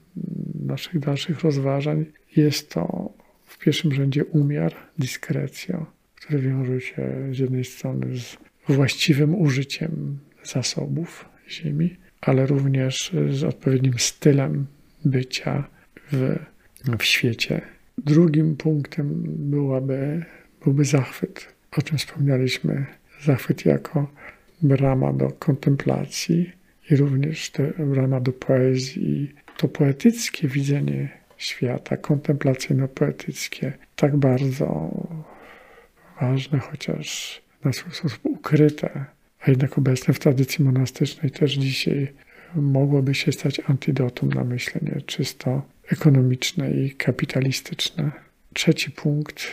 naszych 0.65 0.99
dalszych 0.99 1.41
rozważań. 1.41 2.05
Jest 2.35 2.69
to 2.69 3.13
w 3.45 3.57
pierwszym 3.57 3.93
rzędzie 3.93 4.25
umiar, 4.25 4.75
dyskrecja, 4.99 5.85
które 6.15 6.39
wiąże 6.39 6.81
się 6.81 7.29
z 7.31 7.39
jednej 7.39 7.65
strony 7.65 8.17
z 8.17 8.37
właściwym 8.69 9.35
użyciem 9.35 10.19
zasobów 10.43 11.25
ziemi, 11.49 11.97
ale 12.21 12.45
również 12.45 13.11
z 13.29 13.43
odpowiednim 13.43 13.93
stylem 13.97 14.65
bycia 15.05 15.67
w, 16.11 16.35
w 16.99 17.03
świecie. 17.03 17.61
Drugim 17.97 18.55
punktem 18.55 19.23
byłaby, 19.25 20.25
byłby 20.63 20.85
zachwyt, 20.85 21.55
o 21.77 21.81
czym 21.81 21.97
wspomnieliśmy. 21.97 22.85
Zachwyt 23.23 23.65
jako 23.65 24.11
brama 24.61 25.13
do 25.13 25.31
kontemplacji 25.31 26.51
i 26.91 26.95
również 26.95 27.49
te 27.49 27.63
brama 27.63 28.19
do 28.19 28.31
poezji. 28.31 29.35
To 29.57 29.67
poetyckie 29.67 30.47
widzenie 30.47 31.09
świata, 31.37 31.95
kontemplacyjno-poetyckie, 31.97 33.71
tak 33.95 34.17
bardzo 34.17 34.91
ważne, 36.21 36.59
chociaż 36.59 37.41
na 37.63 37.73
swój 37.73 37.93
sposób 37.93 38.19
ukryte, 38.23 39.05
a 39.39 39.49
jednak 39.49 39.77
obecne 39.77 40.13
w 40.13 40.19
tradycji 40.19 40.65
monastycznej 40.65 41.31
też 41.31 41.53
dzisiaj 41.53 42.13
mogłoby 42.55 43.15
się 43.15 43.31
stać 43.31 43.61
antidotum 43.67 44.29
na 44.29 44.43
myślenie 44.43 45.01
czysto 45.05 45.61
ekonomiczne 45.91 46.71
i 46.71 46.91
kapitalistyczne. 46.91 48.11
Trzeci 48.53 48.91
punkt 48.91 49.47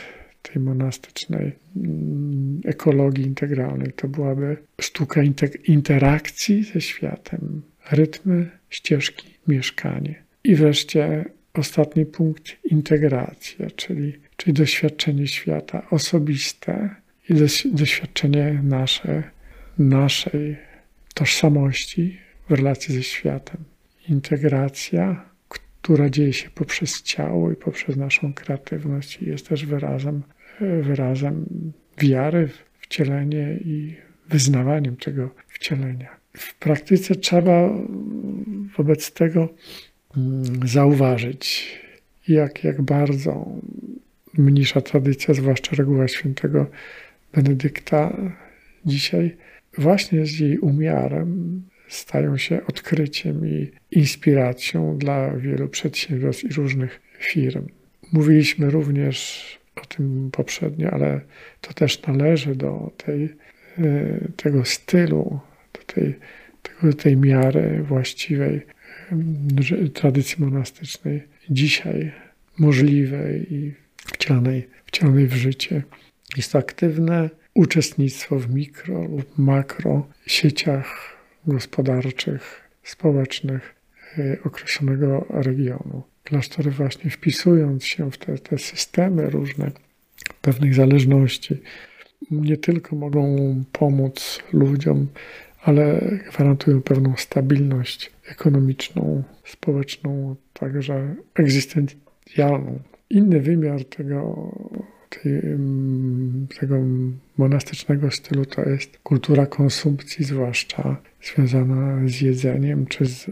tej 0.53 0.61
monastycznej 0.61 1.51
mm, 1.75 2.61
ekologii 2.65 3.25
integralnej. 3.25 3.93
To 3.93 4.07
byłaby 4.07 4.57
sztuka 4.81 5.21
interakcji 5.63 6.63
ze 6.63 6.81
światem, 6.81 7.61
rytmy, 7.91 8.49
ścieżki, 8.69 9.27
mieszkanie. 9.47 10.23
I 10.43 10.55
wreszcie 10.55 11.25
ostatni 11.53 12.05
punkt 12.05 12.57
integracja, 12.63 13.71
czyli, 13.75 14.13
czyli 14.37 14.53
doświadczenie 14.53 15.27
świata 15.27 15.87
osobiste 15.89 16.95
i 17.29 17.33
doświadczenie 17.71 18.61
nasze, 18.63 19.23
naszej 19.77 20.57
tożsamości 21.13 22.19
w 22.49 22.51
relacji 22.51 22.95
ze 22.95 23.03
światem. 23.03 23.63
Integracja, 24.09 25.25
która 25.49 26.09
dzieje 26.09 26.33
się 26.33 26.49
poprzez 26.49 27.01
ciało 27.01 27.51
i 27.51 27.55
poprzez 27.55 27.95
naszą 27.95 28.33
kreatywność, 28.33 29.21
jest 29.21 29.49
też 29.49 29.65
wyrazem 29.65 30.23
wyrazem 30.59 31.45
wiary 31.97 32.47
w 32.47 32.65
wcielenie 32.85 33.59
i 33.65 33.95
wyznawaniem 34.29 34.95
tego 34.95 35.29
wcielenia. 35.47 36.09
W 36.37 36.55
praktyce 36.55 37.15
trzeba 37.15 37.69
wobec 38.77 39.11
tego 39.11 39.49
mm, 40.17 40.67
zauważyć, 40.67 41.75
jak, 42.27 42.63
jak 42.63 42.81
bardzo 42.81 43.45
mniejsza 44.37 44.81
tradycja, 44.81 45.33
zwłaszcza 45.33 45.75
reguła 45.75 46.07
świętego 46.07 46.65
Benedykta, 47.33 48.17
dzisiaj 48.85 49.35
właśnie 49.77 50.25
z 50.25 50.39
jej 50.39 50.57
umiarem 50.57 51.61
stają 51.87 52.37
się 52.37 52.65
odkryciem 52.65 53.47
i 53.47 53.71
inspiracją 53.91 54.97
dla 54.97 55.31
wielu 55.37 55.67
przedsiębiorstw 55.69 56.43
i 56.43 56.53
różnych 56.53 57.01
firm. 57.19 57.67
Mówiliśmy 58.11 58.69
również 58.69 59.45
o 59.81 59.85
tym 59.85 60.29
poprzednio, 60.31 60.89
ale 60.91 61.21
to 61.61 61.73
też 61.73 62.01
należy 62.01 62.55
do 62.55 62.91
tej, 62.97 63.35
tego 64.35 64.65
stylu, 64.65 65.39
do 65.73 65.93
tej, 65.93 66.19
tego, 66.63 66.93
tej 66.93 67.17
miary 67.17 67.83
właściwej 67.83 68.61
tradycji 69.93 70.45
monastycznej, 70.45 71.23
dzisiaj 71.49 72.11
możliwej 72.59 73.53
i 73.53 73.73
wcielanej, 73.95 74.67
wcielanej 74.85 75.27
w 75.27 75.33
życie. 75.33 75.83
Jest 76.37 76.55
aktywne 76.55 77.29
uczestnictwo 77.53 78.39
w 78.39 78.53
mikro 78.53 79.03
lub 79.03 79.37
makro 79.37 80.07
sieciach 80.27 81.17
gospodarczych, 81.47 82.61
społecznych 82.83 83.75
y, 84.17 84.37
określonego 84.43 85.25
regionu. 85.29 86.03
Klasztory 86.25 86.71
właśnie 86.71 87.09
wpisując 87.09 87.85
się 87.85 88.11
w 88.11 88.17
te, 88.17 88.37
te 88.37 88.57
systemy 88.57 89.29
różne 89.29 89.71
pewnych 90.41 90.75
zależności, 90.75 91.57
nie 92.31 92.57
tylko 92.57 92.95
mogą 92.95 93.35
pomóc 93.71 94.39
ludziom, 94.53 95.07
ale 95.63 96.01
gwarantują 96.29 96.81
pewną 96.81 97.13
stabilność 97.17 98.11
ekonomiczną, 98.27 99.23
społeczną, 99.45 100.35
także 100.53 101.15
egzystencjalną. 101.35 102.79
Inny 103.09 103.41
wymiar 103.41 103.85
tego, 103.85 104.51
tej, 105.09 105.41
tego 106.59 106.79
monastycznego 107.37 108.11
stylu 108.11 108.45
to 108.45 108.69
jest 108.69 108.97
kultura 108.97 109.45
konsumpcji, 109.45 110.25
zwłaszcza 110.25 110.97
związana 111.23 112.07
z 112.07 112.21
jedzeniem 112.21 112.85
czy 112.85 113.05
z 113.05 113.27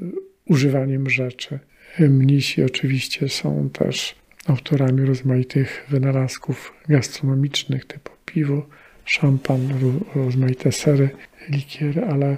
używaniem 0.45 1.09
rzeczy. 1.09 1.59
Mnisi 1.99 2.63
oczywiście 2.63 3.29
są 3.29 3.69
też 3.69 4.15
autorami 4.47 5.05
rozmaitych 5.05 5.85
wynalazków 5.89 6.73
gastronomicznych 6.89 7.85
typu 7.85 8.11
piwo, 8.25 8.65
szampan, 9.05 9.69
rozmaite 10.15 10.71
sery, 10.71 11.09
likiery, 11.49 12.05
ale, 12.05 12.37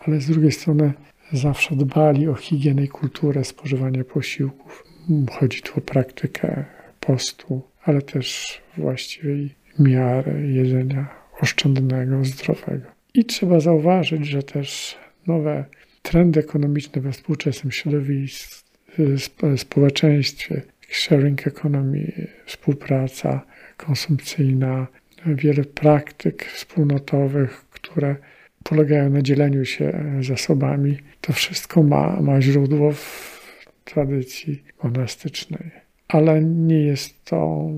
ale 0.00 0.20
z 0.20 0.26
drugiej 0.26 0.52
strony 0.52 0.92
zawsze 1.32 1.76
dbali 1.76 2.28
o 2.28 2.34
higienę 2.34 2.84
i 2.84 2.88
kulturę 2.88 3.44
spożywania 3.44 4.04
posiłków. 4.04 4.84
Chodzi 5.30 5.62
tu 5.62 5.78
o 5.78 5.80
praktykę 5.80 6.64
postu, 7.00 7.62
ale 7.84 8.02
też 8.02 8.60
właściwej 8.76 9.54
miary 9.78 10.48
jedzenia 10.52 11.08
oszczędnego, 11.40 12.24
zdrowego. 12.24 12.86
I 13.14 13.24
trzeba 13.24 13.60
zauważyć, 13.60 14.26
że 14.26 14.42
też 14.42 14.96
nowe 15.26 15.64
trendy 16.02 16.40
ekonomiczne 16.40 17.02
we 17.02 17.12
współczesnym 17.12 17.72
środowisku, 17.72 18.61
społeczeństwie, 19.56 20.62
sharing 20.88 21.46
economy, 21.46 22.28
współpraca 22.46 23.42
konsumpcyjna, 23.76 24.86
wiele 25.26 25.64
praktyk 25.64 26.44
wspólnotowych, 26.44 27.64
które 27.70 28.16
polegają 28.64 29.10
na 29.10 29.22
dzieleniu 29.22 29.64
się 29.64 30.04
zasobami. 30.20 30.98
To 31.20 31.32
wszystko 31.32 31.82
ma, 31.82 32.20
ma 32.20 32.42
źródło 32.42 32.92
w 32.92 33.32
tradycji 33.84 34.62
monastycznej. 34.82 35.70
Ale 36.08 36.42
nie 36.42 36.82
jest 36.82 37.24
to 37.24 37.70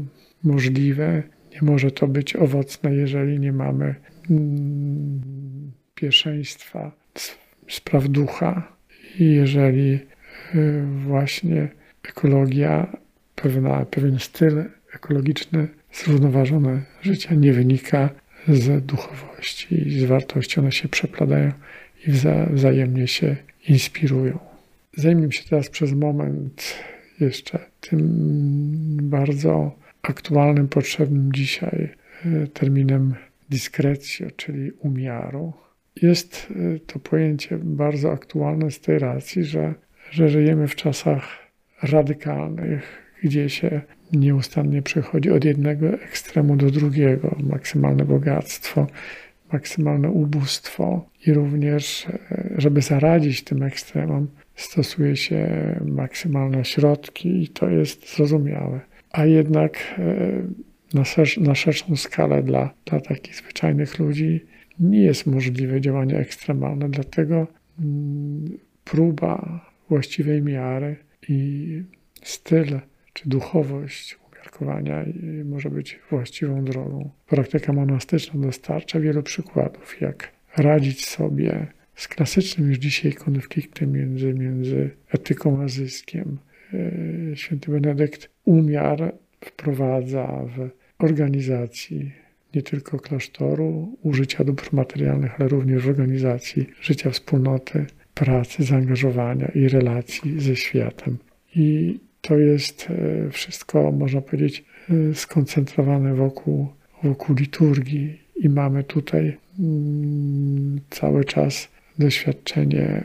możliwe, 0.42 1.22
nie 1.52 1.62
może 1.62 1.90
to 1.90 2.06
być 2.08 2.36
owocne, 2.36 2.94
jeżeli 2.94 3.40
nie 3.40 3.52
mamy 3.52 3.94
mm, 4.30 5.72
pierwszeństwa 5.94 6.92
spraw 7.68 8.08
ducha 8.08 8.76
i 9.18 9.32
jeżeli 9.32 10.00
właśnie 11.06 11.68
ekologia, 12.08 12.96
pewna, 13.34 13.84
pewien 13.84 14.18
styl 14.18 14.64
ekologiczny, 14.94 15.68
zrównoważone 15.92 16.82
życia 17.02 17.34
nie 17.34 17.52
wynika 17.52 18.10
z 18.48 18.84
duchowości 18.84 19.88
i 19.88 20.00
z 20.00 20.04
wartości. 20.04 20.60
One 20.60 20.72
się 20.72 20.88
przepladają 20.88 21.52
i 22.06 22.10
wza, 22.10 22.46
wzajemnie 22.50 23.08
się 23.08 23.36
inspirują. 23.68 24.38
Zajmijmy 24.96 25.32
się 25.32 25.44
teraz 25.50 25.70
przez 25.70 25.92
moment 25.92 26.74
jeszcze 27.20 27.58
tym 27.80 28.00
bardzo 29.02 29.76
aktualnym, 30.02 30.68
potrzebnym 30.68 31.32
dzisiaj 31.32 31.88
e, 32.24 32.46
terminem 32.46 33.14
dyskrecjo, 33.50 34.30
czyli 34.36 34.72
umiaru. 34.72 35.52
Jest 36.02 36.48
e, 36.50 36.78
to 36.78 36.98
pojęcie 36.98 37.58
bardzo 37.62 38.12
aktualne 38.12 38.70
z 38.70 38.80
tej 38.80 38.98
racji, 38.98 39.44
że, 39.44 39.74
że 40.10 40.28
żyjemy 40.28 40.68
w 40.68 40.74
czasach 40.74 41.22
radykalnych, 41.82 43.04
gdzie 43.22 43.48
się 43.48 43.80
nieustannie 44.12 44.82
przechodzi 44.82 45.30
od 45.30 45.44
jednego 45.44 45.88
ekstremu 45.88 46.56
do 46.56 46.70
drugiego. 46.70 47.36
Maksymalne 47.50 48.04
bogactwo, 48.04 48.86
maksymalne 49.52 50.10
ubóstwo 50.10 51.08
i 51.26 51.32
również, 51.32 52.06
żeby 52.56 52.82
zaradzić 52.82 53.44
tym 53.44 53.62
ekstremom, 53.62 54.28
stosuje 54.54 55.16
się 55.16 55.48
maksymalne 55.86 56.64
środki 56.64 57.42
i 57.42 57.48
to 57.48 57.68
jest 57.68 58.16
zrozumiałe. 58.16 58.80
A 59.12 59.24
jednak 59.24 59.78
e, 59.98 60.94
na, 60.94 61.04
szersz, 61.04 61.38
na 61.38 61.54
szerszą 61.54 61.96
skalę 61.96 62.42
dla, 62.42 62.70
dla 62.84 63.00
takich 63.00 63.36
zwyczajnych 63.36 63.98
ludzi 63.98 64.40
nie 64.80 65.02
jest 65.02 65.26
możliwe 65.26 65.80
działanie 65.80 66.16
ekstremalne, 66.16 66.88
dlatego 66.88 67.46
mm, 67.80 68.58
próba 68.84 69.60
właściwej 69.88 70.42
miary 70.42 70.96
i 71.28 71.82
styl 72.22 72.80
czy 73.12 73.28
duchowość 73.28 74.18
umiarkowania 74.32 75.04
może 75.44 75.70
być 75.70 75.98
właściwą 76.10 76.64
drogą. 76.64 77.10
Praktyka 77.26 77.72
monastyczna 77.72 78.40
dostarcza 78.40 79.00
wielu 79.00 79.22
przykładów, 79.22 80.00
jak 80.00 80.32
radzić 80.56 81.06
sobie 81.06 81.66
z 81.94 82.08
klasycznym 82.08 82.68
już 82.68 82.78
dzisiaj 82.78 83.12
konfliktem 83.12 83.92
między, 83.92 84.34
między 84.34 84.90
etyką 85.08 85.62
a 85.62 85.68
zyskiem. 85.68 86.38
E, 86.74 87.36
święty 87.36 87.70
Benedykt 87.70 88.30
umiar 88.44 89.14
wprowadza 89.40 90.44
w 90.56 90.70
organizacji 91.04 92.12
nie 92.54 92.62
tylko 92.62 92.98
klasztoru, 92.98 93.98
użycia 94.02 94.44
dóbr 94.44 94.68
materialnych, 94.72 95.40
ale 95.40 95.48
również 95.48 95.82
w 95.82 95.88
organizacji 95.88 96.66
życia 96.80 97.10
wspólnoty, 97.10 97.86
pracy, 98.14 98.64
zaangażowania 98.64 99.48
i 99.54 99.68
relacji 99.68 100.40
ze 100.40 100.56
światem. 100.56 101.18
I 101.56 101.98
to 102.20 102.38
jest 102.38 102.88
e, 102.90 103.30
wszystko, 103.30 103.92
można 103.92 104.20
powiedzieć, 104.20 104.64
e, 104.90 105.14
skoncentrowane 105.14 106.14
wokół, 106.14 106.68
wokół 107.02 107.36
liturgii 107.36 108.18
i 108.36 108.48
mamy 108.48 108.84
tutaj 108.84 109.36
mm, 109.58 110.80
cały 110.90 111.24
czas 111.24 111.68
doświadczenie 111.98 113.04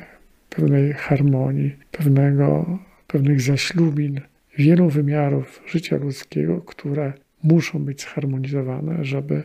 pewnej 0.49 0.93
harmonii, 0.93 1.76
pewnego, 1.91 2.80
pewnych 3.07 3.41
zaślubin, 3.41 4.22
wielu 4.57 4.89
wymiarów 4.89 5.64
życia 5.68 5.97
ludzkiego, 5.97 6.62
które 6.62 7.14
muszą 7.43 7.80
być 7.80 8.01
zharmonizowane, 8.01 9.05
żeby, 9.05 9.43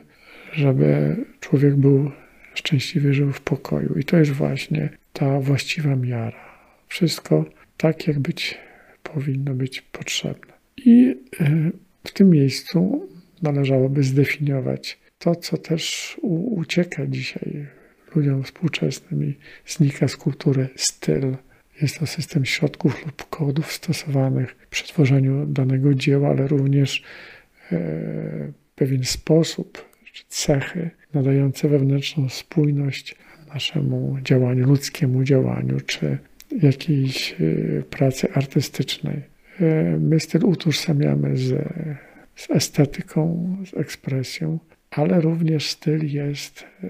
żeby 0.52 1.16
człowiek 1.40 1.76
był 1.76 2.10
szczęśliwy, 2.54 3.14
żył 3.14 3.32
w 3.32 3.40
pokoju. 3.40 3.98
I 3.98 4.04
to 4.04 4.16
jest 4.16 4.32
właśnie 4.32 4.88
ta 5.14 5.40
właściwa 5.40 5.96
miara. 5.96 6.58
Wszystko 6.88 7.44
tak, 7.76 8.06
jak 8.06 8.18
być 8.18 8.58
powinno 9.02 9.54
być 9.54 9.80
potrzebne. 9.82 10.52
I 10.76 11.16
e, 11.40 11.70
w 12.04 12.12
tym 12.12 12.30
miejscu 12.30 13.08
należałoby 13.42 14.02
zdefiniować 14.02 14.98
to, 15.18 15.34
co 15.34 15.56
też 15.56 16.16
ucieka 16.50 17.06
dzisiaj 17.06 17.66
ludziom 18.14 18.42
współczesnym 18.42 19.24
i 19.24 19.34
znika 19.66 20.08
z 20.08 20.16
kultury 20.16 20.68
styl. 20.76 21.36
Jest 21.82 21.98
to 21.98 22.06
system 22.06 22.44
środków 22.44 23.06
lub 23.06 23.28
kodów 23.30 23.72
stosowanych 23.72 24.56
przy 24.70 24.84
tworzeniu 24.84 25.46
danego 25.46 25.94
dzieła, 25.94 26.28
ale 26.28 26.46
również 26.46 27.02
e, 27.72 28.52
pewien 28.74 29.04
sposób 29.04 29.88
czy 30.12 30.24
cechy 30.28 30.90
nadające 31.14 31.68
wewnętrzną 31.68 32.28
spójność 32.28 33.16
naszemu 33.54 34.16
działaniu, 34.22 34.66
ludzkiemu 34.66 35.24
działaniu, 35.24 35.80
czy 35.86 36.18
jakiejś 36.62 37.32
e, 37.32 37.36
pracy 37.82 38.32
artystycznej. 38.32 39.22
E, 39.60 39.98
my 39.98 40.20
styl 40.20 40.44
utożsamiamy 40.44 41.36
z, 41.36 41.68
z 42.36 42.50
estetyką, 42.50 43.56
z 43.66 43.76
ekspresją, 43.76 44.58
ale 44.90 45.20
również 45.20 45.70
styl 45.70 46.06
jest 46.06 46.64
e, 46.84 46.88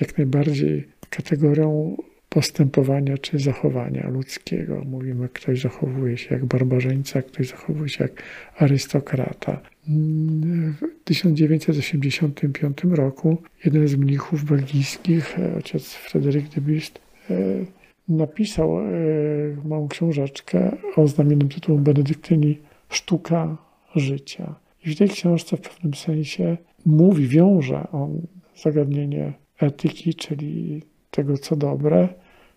jak 0.00 0.18
najbardziej 0.18 0.88
kategorią 1.10 1.96
postępowania 2.32 3.18
czy 3.18 3.38
zachowania 3.38 4.08
ludzkiego. 4.08 4.82
Mówimy, 4.84 5.28
ktoś 5.28 5.60
zachowuje 5.60 6.18
się 6.18 6.34
jak 6.34 6.44
barbarzyńca, 6.44 7.22
ktoś 7.22 7.48
zachowuje 7.48 7.88
się 7.88 8.04
jak 8.04 8.22
arystokrata. 8.58 9.60
W 9.86 11.04
1985 11.04 12.78
roku 12.90 13.36
jeden 13.64 13.88
z 13.88 13.96
mnichów 13.96 14.44
belgijskich, 14.44 15.36
ojciec 15.56 15.94
Fryderyk 15.94 16.48
de 16.48 16.60
Bust, 16.60 17.00
napisał 18.08 18.78
e, 18.78 18.84
małą 19.64 19.88
książeczkę 19.88 20.76
o 20.96 21.08
znamiennym 21.08 21.48
tytułu 21.48 21.78
Benedyktyni 21.78 22.58
Sztuka 22.88 23.56
życia. 23.96 24.54
I 24.84 24.94
w 24.94 24.98
tej 24.98 25.08
książce 25.08 25.56
w 25.56 25.60
pewnym 25.60 25.94
sensie 25.94 26.56
mówi, 26.86 27.28
wiąże 27.28 27.90
on 27.92 28.26
zagadnienie 28.56 29.32
etyki, 29.60 30.14
czyli 30.14 30.82
tego, 31.10 31.38
co 31.38 31.56
dobre, 31.56 32.08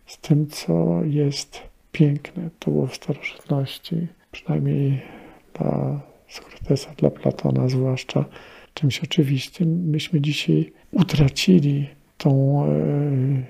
z 0.05 0.17
tym, 0.17 0.47
co 0.47 1.03
jest 1.03 1.61
piękne. 1.91 2.49
To 2.59 2.71
było 2.71 2.87
w 2.87 2.95
starożytności, 2.95 4.07
przynajmniej 4.31 5.01
dla 5.53 6.01
Sokratesa, 6.27 6.93
dla 6.97 7.09
Platona 7.09 7.67
zwłaszcza, 7.67 8.25
czymś 8.73 9.03
oczywistym. 9.03 9.89
Myśmy 9.89 10.21
dzisiaj 10.21 10.73
utracili 10.91 11.87
tą, 12.17 12.63
e, 12.65 13.43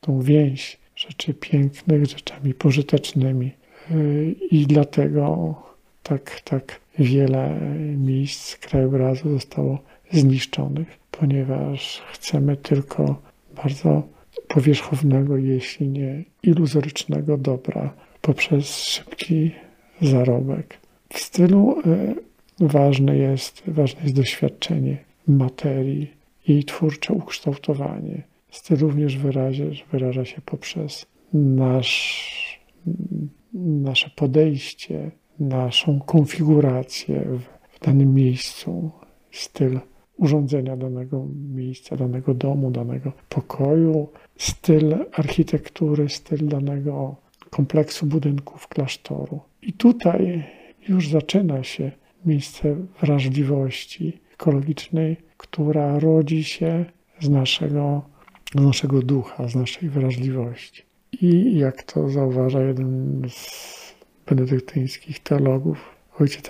tą 0.00 0.20
więź 0.20 0.78
rzeczy 0.96 1.34
pięknych, 1.34 2.06
rzeczami 2.06 2.54
pożytecznymi. 2.54 3.50
E, 3.90 3.94
I 4.50 4.66
dlatego 4.66 5.54
tak, 6.02 6.40
tak 6.40 6.80
wiele 6.98 7.60
miejsc 7.96 8.56
krajobrazu 8.56 9.30
zostało 9.30 9.78
zniszczonych, 10.10 10.98
ponieważ 11.10 12.02
chcemy 12.12 12.56
tylko 12.56 13.22
bardzo 13.64 14.02
powierzchownego, 14.52 15.36
jeśli 15.36 15.88
nie 15.88 16.24
iluzorycznego 16.42 17.38
dobra 17.38 17.94
poprzez 18.20 18.84
szybki 18.84 19.50
zarobek. 20.00 20.78
W 21.08 21.18
stylu 21.18 21.80
e, 21.86 22.14
ważne 22.60 23.16
jest, 23.16 23.62
ważne 23.66 24.02
jest 24.02 24.14
doświadczenie 24.14 24.96
materii, 25.26 26.10
jej 26.48 26.64
twórcze 26.64 27.12
ukształtowanie. 27.12 28.22
Styl 28.50 28.78
również 28.78 29.16
wyrazie, 29.16 29.70
wyraża 29.92 30.24
się 30.24 30.40
poprzez 30.44 31.06
nasz, 31.32 32.60
nasze 33.54 34.10
podejście, 34.16 35.10
naszą 35.38 36.00
konfigurację 36.00 37.20
w, 37.20 37.76
w 37.76 37.80
danym 37.80 38.14
miejscu, 38.14 38.90
styl 39.30 39.80
urządzenia 40.16 40.76
danego 40.76 41.26
miejsca, 41.54 41.96
danego 41.96 42.34
domu, 42.34 42.70
danego 42.70 43.12
pokoju, 43.28 44.08
styl 44.38 44.94
architektury, 45.12 46.08
styl 46.08 46.48
danego 46.48 47.16
kompleksu 47.50 48.06
budynków 48.06 48.68
klasztoru. 48.68 49.40
I 49.62 49.72
tutaj 49.72 50.44
już 50.88 51.08
zaczyna 51.08 51.64
się 51.64 51.90
miejsce 52.24 52.76
wrażliwości 53.00 54.20
ekologicznej, 54.32 55.16
która 55.36 55.98
rodzi 55.98 56.44
się 56.44 56.84
z 57.20 57.28
naszego, 57.28 58.02
z 58.52 58.60
naszego 58.60 59.02
ducha, 59.02 59.48
z 59.48 59.54
naszej 59.54 59.88
wrażliwości. 59.88 60.82
I 61.20 61.58
jak 61.58 61.82
to 61.82 62.08
zauważa 62.08 62.62
jeden 62.62 63.22
z 63.28 63.72
benedyktyńskich 64.26 65.20
teologów, 65.20 65.78
ojciec 66.18 66.48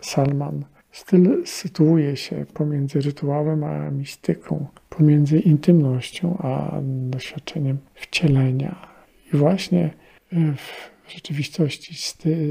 Salman, 0.00 0.64
styl 0.92 1.46
sytuuje 1.46 2.16
się 2.16 2.46
pomiędzy 2.54 3.00
rytuałem 3.00 3.64
a 3.64 3.90
mistyką, 3.90 4.66
pomiędzy 4.88 5.38
intymnością 5.38 6.38
a 6.38 6.80
doświadczeniem 6.84 7.78
wcielenia. 7.94 8.88
I 9.32 9.36
właśnie 9.36 9.90
w 10.32 10.90
rzeczywistości 11.14 11.94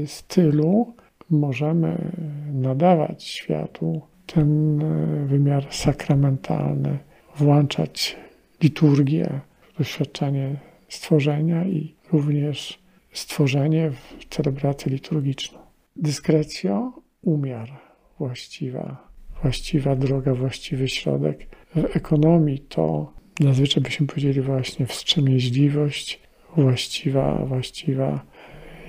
stylu 0.06 0.94
możemy 1.30 2.12
nadawać 2.52 3.24
światu 3.24 4.00
ten 4.26 4.82
e, 4.82 5.26
wymiar 5.26 5.66
sakramentalny, 5.70 6.98
włączać 7.36 8.16
liturgię 8.62 9.40
doświadczenie 9.78 10.56
stworzenia 10.88 11.64
i 11.64 11.94
również 12.12 12.82
stworzenie 13.12 13.90
w 13.90 14.24
celebrację 14.34 14.92
liturgiczną. 14.92 15.58
Dyskrecjo, 15.96 16.92
umiar, 17.22 17.89
właściwa, 18.20 19.08
właściwa 19.42 19.96
droga, 19.96 20.34
właściwy 20.34 20.88
środek. 20.88 21.46
W 21.74 21.96
ekonomii 21.96 22.58
to 22.58 23.12
nazwyczaj 23.40 23.82
byśmy 23.82 24.06
powiedzieli 24.06 24.40
właśnie 24.40 24.86
wstrzemięźliwość, 24.86 26.20
właściwa, 26.56 27.44
właściwa 27.46 28.24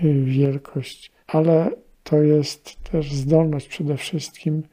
e, 0.03 0.13
wielkość, 0.13 1.11
ale 1.27 1.71
to 2.03 2.21
jest 2.21 2.83
też 2.83 3.13
zdolność 3.13 3.67
przede 3.67 3.97
wszystkim 3.97 4.63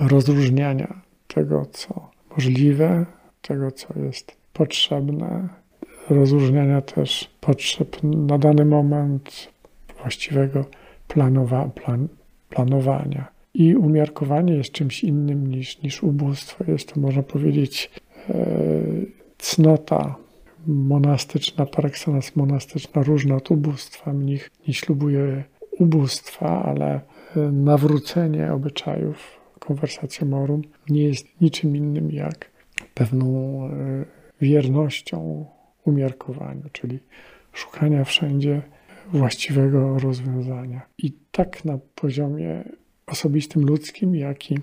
rozróżniania 0.00 1.02
tego, 1.28 1.66
co 1.66 2.10
możliwe, 2.30 3.06
tego, 3.42 3.70
co 3.70 3.98
jest 3.98 4.36
potrzebne, 4.52 5.48
rozróżniania 6.10 6.80
też 6.80 7.30
potrzeb 7.40 8.02
na 8.02 8.38
dany 8.38 8.64
moment 8.64 9.48
właściwego 10.00 10.64
planowa 11.08 11.64
plan 11.64 12.08
planowania. 12.50 13.33
I 13.54 13.76
umiarkowanie 13.76 14.54
jest 14.54 14.72
czymś 14.72 15.04
innym 15.04 15.46
niż, 15.46 15.82
niż 15.82 16.02
ubóstwo. 16.02 16.64
Jest 16.68 16.92
to, 16.92 17.00
można 17.00 17.22
powiedzieć, 17.22 17.90
e, 18.30 18.46
cnota 19.38 20.16
monastyczna, 20.66 21.66
par 21.66 21.90
monastyczna, 22.36 23.02
różna 23.02 23.36
od 23.36 23.50
ubóstwa. 23.50 24.12
Mnich 24.12 24.50
nie 24.68 24.74
ślubuje 24.74 25.44
ubóstwa, 25.78 26.62
ale 26.62 27.00
e, 27.36 27.40
nawrócenie 27.52 28.52
obyczajów, 28.52 29.40
konwersacją 29.58 30.26
morum, 30.26 30.62
nie 30.88 31.02
jest 31.02 31.40
niczym 31.40 31.76
innym 31.76 32.10
jak 32.10 32.50
pewną 32.94 33.60
e, 33.64 34.04
wiernością 34.40 35.46
umiarkowaniu, 35.84 36.62
czyli 36.72 36.98
szukania 37.52 38.04
wszędzie 38.04 38.62
właściwego 39.12 39.98
rozwiązania. 39.98 40.80
I 40.98 41.12
tak 41.32 41.64
na 41.64 41.78
poziomie 41.94 42.64
osobistym, 43.06 43.62
ludzkim, 43.62 44.16
jak 44.16 44.50
i 44.50 44.58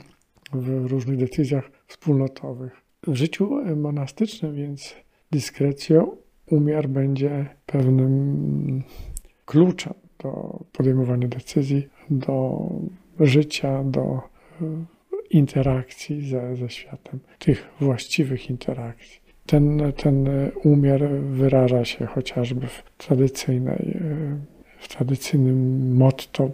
w 0.54 0.86
różnych 0.92 1.18
decyzjach 1.18 1.72
wspólnotowych. 1.88 2.82
W 3.08 3.16
życiu 3.16 3.50
monastycznym 3.76 4.56
więc 4.56 4.96
dyskrecjo, 5.32 6.18
umiar 6.52 6.89
będzie 6.89 7.46
pewnym 7.66 8.84
kluczem 9.46 9.94
do 10.24 10.60
podejmowania 10.72 11.28
decyzji, 11.28 11.88
do 12.10 12.70
życia, 13.20 13.84
do 13.84 14.02
e, 14.02 14.22
interakcji 15.30 16.30
ze, 16.30 16.56
ze 16.56 16.70
światem, 16.70 17.20
tych 17.39 17.70
właściwych 17.80 18.50
interakcji. 18.50 19.22
Ten, 19.46 19.94
ten 19.98 20.30
umiar 20.64 21.10
wyraża 21.10 21.86
się 21.86 22.06
chociażby 22.06 22.68
w 22.68 22.84
tradycyjnej, 22.98 23.98
e, 24.02 24.38
w 24.80 24.88
tradycyjnym 24.88 25.96
motto 25.96 26.50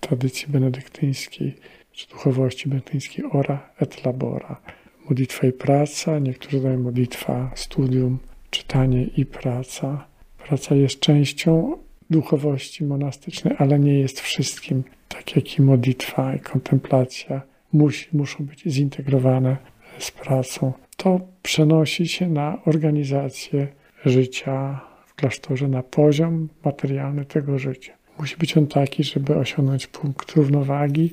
tradycji 0.00 0.48
benedyktyńskiej, 0.48 1.56
czy 1.92 2.08
duchowości 2.08 2.68
benedyktyńskiej 2.68 3.24
ora 3.32 3.70
et 3.80 4.04
labora. 4.04 4.60
Modlitwa 5.08 5.46
i 5.46 5.52
praca, 5.52 6.18
niektórzy 6.18 6.60
dają 6.60 6.80
modlitwa, 6.80 7.50
studium, 7.54 8.18
czytanie 8.50 9.04
i 9.04 9.26
praca. 9.26 10.06
Praca 10.38 10.74
jest 10.74 11.00
częścią 11.00 11.76
duchowości 12.10 12.84
monastycznej, 12.84 13.54
ale 13.58 13.78
nie 13.78 13.98
jest 13.98 14.20
wszystkim. 14.20 14.82
Tak 15.08 15.36
jak 15.36 15.58
i 15.58 15.62
modlitwa 15.62 16.34
i 16.34 16.40
kontemplacja 16.40 17.42
musi, 17.72 18.08
muszą 18.12 18.44
być 18.44 18.62
zintegrowane 18.66 19.56
z 19.98 20.10
pracą. 20.10 20.72
To 20.96 21.20
przenosi 21.42 22.08
się 22.08 22.28
na 22.28 22.58
organizację 22.64 23.68
życia 24.04 24.80
w 25.06 25.14
klasztorze, 25.14 25.68
na 25.68 25.82
poziom 25.82 26.48
materialny 26.64 27.24
tego 27.24 27.58
życia. 27.58 27.99
Musi 28.20 28.36
być 28.36 28.56
on 28.56 28.66
taki, 28.66 29.04
żeby 29.04 29.36
osiągnąć 29.36 29.86
punkt 29.86 30.32
równowagi, 30.32 31.12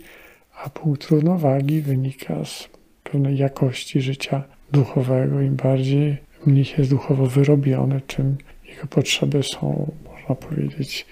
a 0.64 0.70
punkt 0.70 1.10
równowagi 1.10 1.82
wynika 1.82 2.46
z 2.46 2.70
pewnej 3.04 3.38
jakości 3.38 4.02
życia 4.02 4.44
duchowego. 4.72 5.42
Im 5.42 5.56
bardziej 5.56 6.18
mnich 6.46 6.78
jest 6.78 6.90
duchowo 6.90 7.26
wyrobiony, 7.26 8.02
tym 8.02 8.38
jego 8.66 8.88
potrzeby 8.88 9.44
są 9.44 9.92
można 10.12 10.36
powiedzieć, 10.36 11.06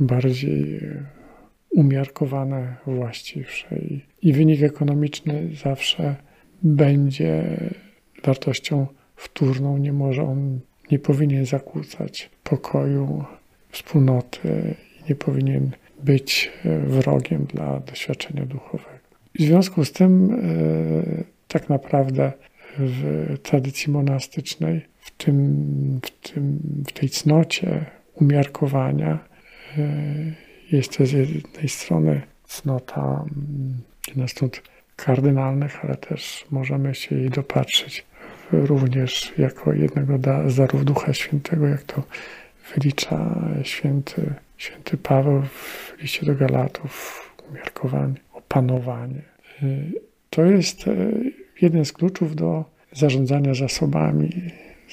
bardziej 0.00 0.80
umiarkowane, 1.70 2.76
właściwsze. 2.86 3.68
I, 4.22 4.32
wynik 4.32 4.62
ekonomiczny 4.62 5.50
zawsze 5.62 6.16
będzie 6.62 7.60
wartością 8.24 8.86
wtórną. 9.16 9.78
Nie 9.78 9.92
może 9.92 10.22
on, 10.22 10.60
nie 10.90 10.98
powinien 10.98 11.46
zakłócać 11.46 12.30
pokoju, 12.44 13.24
wspólnoty 13.70 14.74
nie 15.08 15.14
powinien 15.14 15.70
być 16.02 16.52
wrogiem 16.86 17.44
dla 17.44 17.80
doświadczenia 17.80 18.46
duchowego. 18.46 18.96
W 19.38 19.42
związku 19.42 19.84
z 19.84 19.92
tym, 19.92 20.30
e, 20.30 21.24
tak 21.48 21.68
naprawdę, 21.68 22.32
w 22.78 23.26
tradycji 23.42 23.92
monastycznej, 23.92 24.86
w, 25.00 25.10
tym, 25.10 26.00
w, 26.02 26.30
tym, 26.30 26.58
w 26.88 26.92
tej 26.92 27.08
cnocie 27.08 27.84
umiarkowania. 28.14 29.18
E, 29.78 29.92
jest 30.72 30.96
to 30.96 31.06
z 31.06 31.12
jednej 31.12 31.68
strony 31.68 32.20
cnota, 32.46 33.24
mm, 34.16 34.28
cnot 34.28 34.62
kardynalnych, 34.96 35.84
ale 35.84 35.94
też 35.94 36.44
możemy 36.50 36.94
się 36.94 37.16
jej 37.16 37.30
dopatrzyć 37.30 38.04
również 38.52 39.32
jako 39.38 39.72
jednego 39.72 40.18
z 40.50 40.56
darów 40.56 40.84
Ducha 40.84 41.14
Świętego, 41.14 41.66
jak 41.68 41.82
to 41.82 42.02
wylicza 42.74 43.40
święty, 43.62 44.34
święty 44.56 44.96
Paweł 44.96 45.42
w 45.42 45.94
liście 46.02 46.26
do 46.26 46.34
Galatów, 46.34 47.22
umiarkowanie, 47.50 48.14
opanowanie. 48.32 49.22
To 50.30 50.44
jest 50.44 50.84
jeden 51.60 51.84
z 51.84 51.92
kluczów 51.92 52.36
do 52.36 52.64
zarządzania 52.92 53.54
zasobami, 53.54 54.30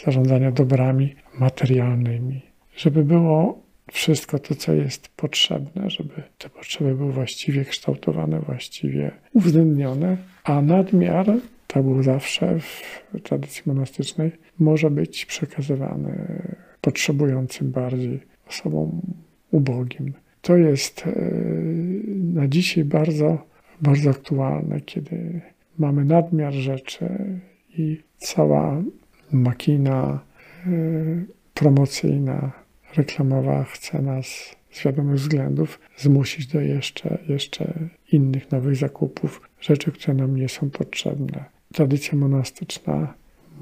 zarządzania 0.06 0.52
dobrami 0.52 1.16
materialnymi, 1.40 2.42
żeby 2.76 3.04
było 3.04 3.64
wszystko 3.92 4.40
to, 4.40 4.56
co 4.56 4.74
jest 4.74 5.08
potrzebne, 5.08 5.90
żeby 5.90 6.24
te 6.38 6.50
potrzeby 6.50 6.96
były 6.96 7.14
właściwie 7.14 7.66
kształtowane, 7.66 8.40
właściwie 8.40 9.12
uwzględnione, 9.34 10.18
a 10.44 10.62
nadmiar, 10.62 11.26
tak 11.68 11.84
było 11.84 12.04
zawsze 12.04 12.60
w 12.60 13.22
tradycji 13.24 13.64
monastycznej, 13.66 14.32
może 14.60 14.90
być 14.90 15.26
przekazywany 15.26 16.42
potrzebującym 16.82 17.72
bardziej 17.72 18.20
osobom 18.50 19.02
ubogim. 19.54 20.14
To 20.42 20.58
jest 20.58 21.08
e, 21.08 21.12
na 22.34 22.48
dzisiaj 22.48 22.84
bardzo, 22.84 23.46
bardzo 23.82 24.10
aktualne, 24.10 24.82
kiedy 24.82 25.42
mamy 25.78 26.06
nadmiar 26.06 26.54
rzeczy 26.54 27.10
i 27.78 28.02
cała 28.18 28.82
makina 29.32 30.20
e, 30.66 30.70
promocyjna, 31.54 32.52
reklamowa 32.96 33.64
chce 33.64 34.02
nas 34.02 34.56
z 34.72 34.84
wiadomych 34.84 35.16
względów 35.16 35.80
zmusić 35.98 36.48
do 36.48 36.62
jeszcze, 36.62 37.18
jeszcze 37.28 37.74
innych 38.12 38.52
nowych 38.52 38.76
zakupów, 38.76 39.42
rzeczy, 39.62 39.92
które 39.92 40.14
nam 40.14 40.36
nie 40.36 40.50
są 40.50 40.70
potrzebne. 40.70 41.46
Tradycja 41.74 42.18
monastyczna 42.18 43.14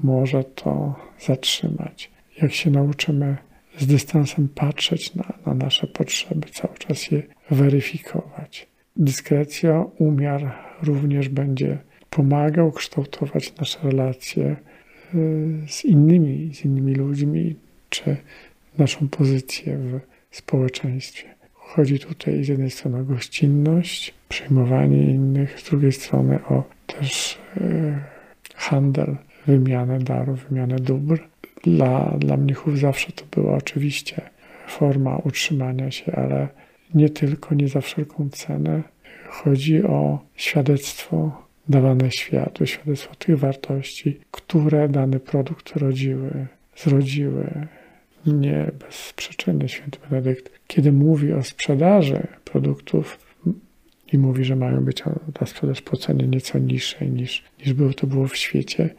może 0.02 0.44
to 0.44 0.94
zatrzymać. 1.20 2.10
Jak 2.42 2.52
się 2.52 2.70
nauczymy 2.70 3.36
z 3.78 3.86
dystansem 3.86 4.48
patrzeć 4.54 5.14
na, 5.14 5.32
na 5.46 5.54
nasze 5.54 5.86
potrzeby, 5.86 6.48
cały 6.48 6.78
czas 6.78 7.10
je 7.10 7.22
weryfikować. 7.50 8.66
Dyskrecja, 8.96 9.84
umiar 9.98 10.54
również 10.82 11.28
będzie 11.28 11.78
pomagał 12.10 12.72
kształtować 12.72 13.56
nasze 13.56 13.78
relacje 13.82 14.56
y, 15.14 15.66
z 15.68 15.84
innymi, 15.84 16.54
z 16.54 16.64
innymi 16.64 16.94
ludźmi, 16.94 17.56
czy 17.88 18.16
naszą 18.78 19.08
pozycję 19.08 19.78
w 20.30 20.36
społeczeństwie. 20.36 21.34
Chodzi 21.52 21.98
tutaj 21.98 22.44
z 22.44 22.48
jednej 22.48 22.70
strony 22.70 22.98
o 22.98 23.04
gościnność, 23.04 24.14
przyjmowanie 24.28 25.04
innych, 25.04 25.60
z 25.60 25.64
drugiej 25.64 25.92
strony 25.92 26.38
o 26.44 26.64
też 26.86 27.38
y, 27.56 27.94
handel, 28.54 29.16
wymianę 29.46 29.98
darów, 29.98 30.46
wymianę 30.48 30.76
dóbr. 30.76 31.31
Dla, 31.62 32.16
dla 32.18 32.36
mnichów 32.36 32.78
zawsze 32.78 33.12
to 33.12 33.24
była 33.30 33.56
oczywiście 33.56 34.22
forma 34.68 35.16
utrzymania 35.16 35.90
się, 35.90 36.12
ale 36.12 36.48
nie 36.94 37.08
tylko, 37.10 37.54
nie 37.54 37.68
za 37.68 37.80
wszelką 37.80 38.28
cenę. 38.30 38.82
Chodzi 39.28 39.84
o 39.84 40.18
świadectwo 40.36 41.42
dawane 41.68 42.10
światu, 42.10 42.66
świadectwo 42.66 43.14
tych 43.14 43.38
wartości, 43.38 44.20
które 44.30 44.88
dany 44.88 45.20
produkt 45.20 45.76
rodziły, 45.76 46.46
zrodziły. 46.76 47.66
Nie 48.26 48.70
bez 48.80 49.12
przyczyny 49.16 49.68
święty 49.68 49.98
Benedykt, 50.10 50.50
kiedy 50.66 50.92
mówi 50.92 51.32
o 51.32 51.42
sprzedaży 51.42 52.26
produktów 52.44 53.18
i 54.12 54.18
mówi, 54.18 54.44
że 54.44 54.56
mają 54.56 54.84
być 54.84 55.02
ta 55.34 55.46
sprzedaż 55.46 55.82
po 55.82 55.96
cenie 55.96 56.28
nieco 56.28 56.58
niższej 56.58 57.10
niż, 57.10 57.44
niż 57.58 57.72
było 57.72 57.92
to 57.92 58.06
było 58.06 58.28
w 58.28 58.36
świecie, 58.36 58.90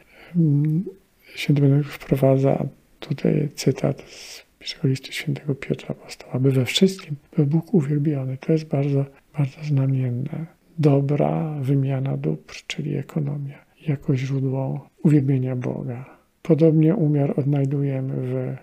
święty 1.35 1.61
Benedykt 1.61 1.89
wprowadza 1.89 2.65
tutaj 2.99 3.49
cytat 3.55 4.01
z 4.01 4.45
pierwszego 4.59 4.87
listu 4.87 5.11
świętego 5.11 5.55
Piotra 5.55 5.89
Apostoła, 5.89 6.33
aby 6.33 6.51
we 6.51 6.65
wszystkim 6.65 7.15
był 7.35 7.45
Bóg 7.45 7.73
uwielbiony. 7.73 8.37
To 8.37 8.51
jest 8.51 8.67
bardzo, 8.67 9.05
bardzo 9.37 9.63
znamienne 9.63 10.45
dobra 10.77 11.55
wymiana 11.61 12.17
dóbr, 12.17 12.53
czyli 12.67 12.95
ekonomia, 12.95 13.65
jako 13.87 14.15
źródło 14.15 14.89
uwielbienia 15.03 15.55
Boga. 15.55 16.17
Podobnie 16.41 16.95
umiar 16.95 17.39
odnajdujemy 17.39 18.13
w 18.15 18.55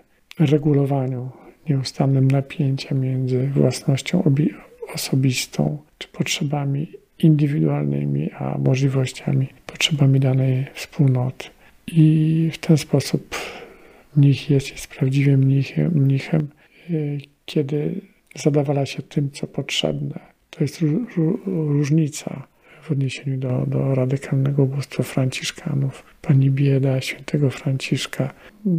regulowaniu 0.51 1.29
nieustannym 1.69 2.31
napięcia 2.31 2.95
między 2.95 3.47
własnością 3.47 4.23
osobistą 4.93 5.77
czy 5.97 6.07
potrzebami 6.07 6.91
indywidualnymi, 7.19 8.31
a 8.31 8.57
możliwościami, 8.57 9.47
potrzebami 9.65 10.19
danej 10.19 10.67
wspólnoty. 10.73 11.45
I 11.91 12.49
w 12.53 12.57
ten 12.57 12.77
sposób 12.77 13.35
mnich 14.15 14.49
jest, 14.49 14.71
jest 14.71 14.87
prawdziwym 14.87 15.39
mnichem, 15.39 15.91
mnichem 15.93 16.47
y, 16.89 17.17
kiedy 17.45 18.01
zadawala 18.35 18.85
się 18.85 19.01
tym, 19.01 19.31
co 19.31 19.47
potrzebne, 19.47 20.19
to 20.49 20.63
jest 20.63 20.79
różnica 21.45 22.47
w 22.81 22.91
odniesieniu 22.91 23.37
do, 23.37 23.65
do 23.67 23.95
radykalnego 23.95 24.63
ubóstwa 24.63 25.03
Franciszkanów. 25.03 26.03
Pani 26.21 26.51
bieda 26.51 27.01
świętego 27.01 27.49
Franciszka. 27.49 28.33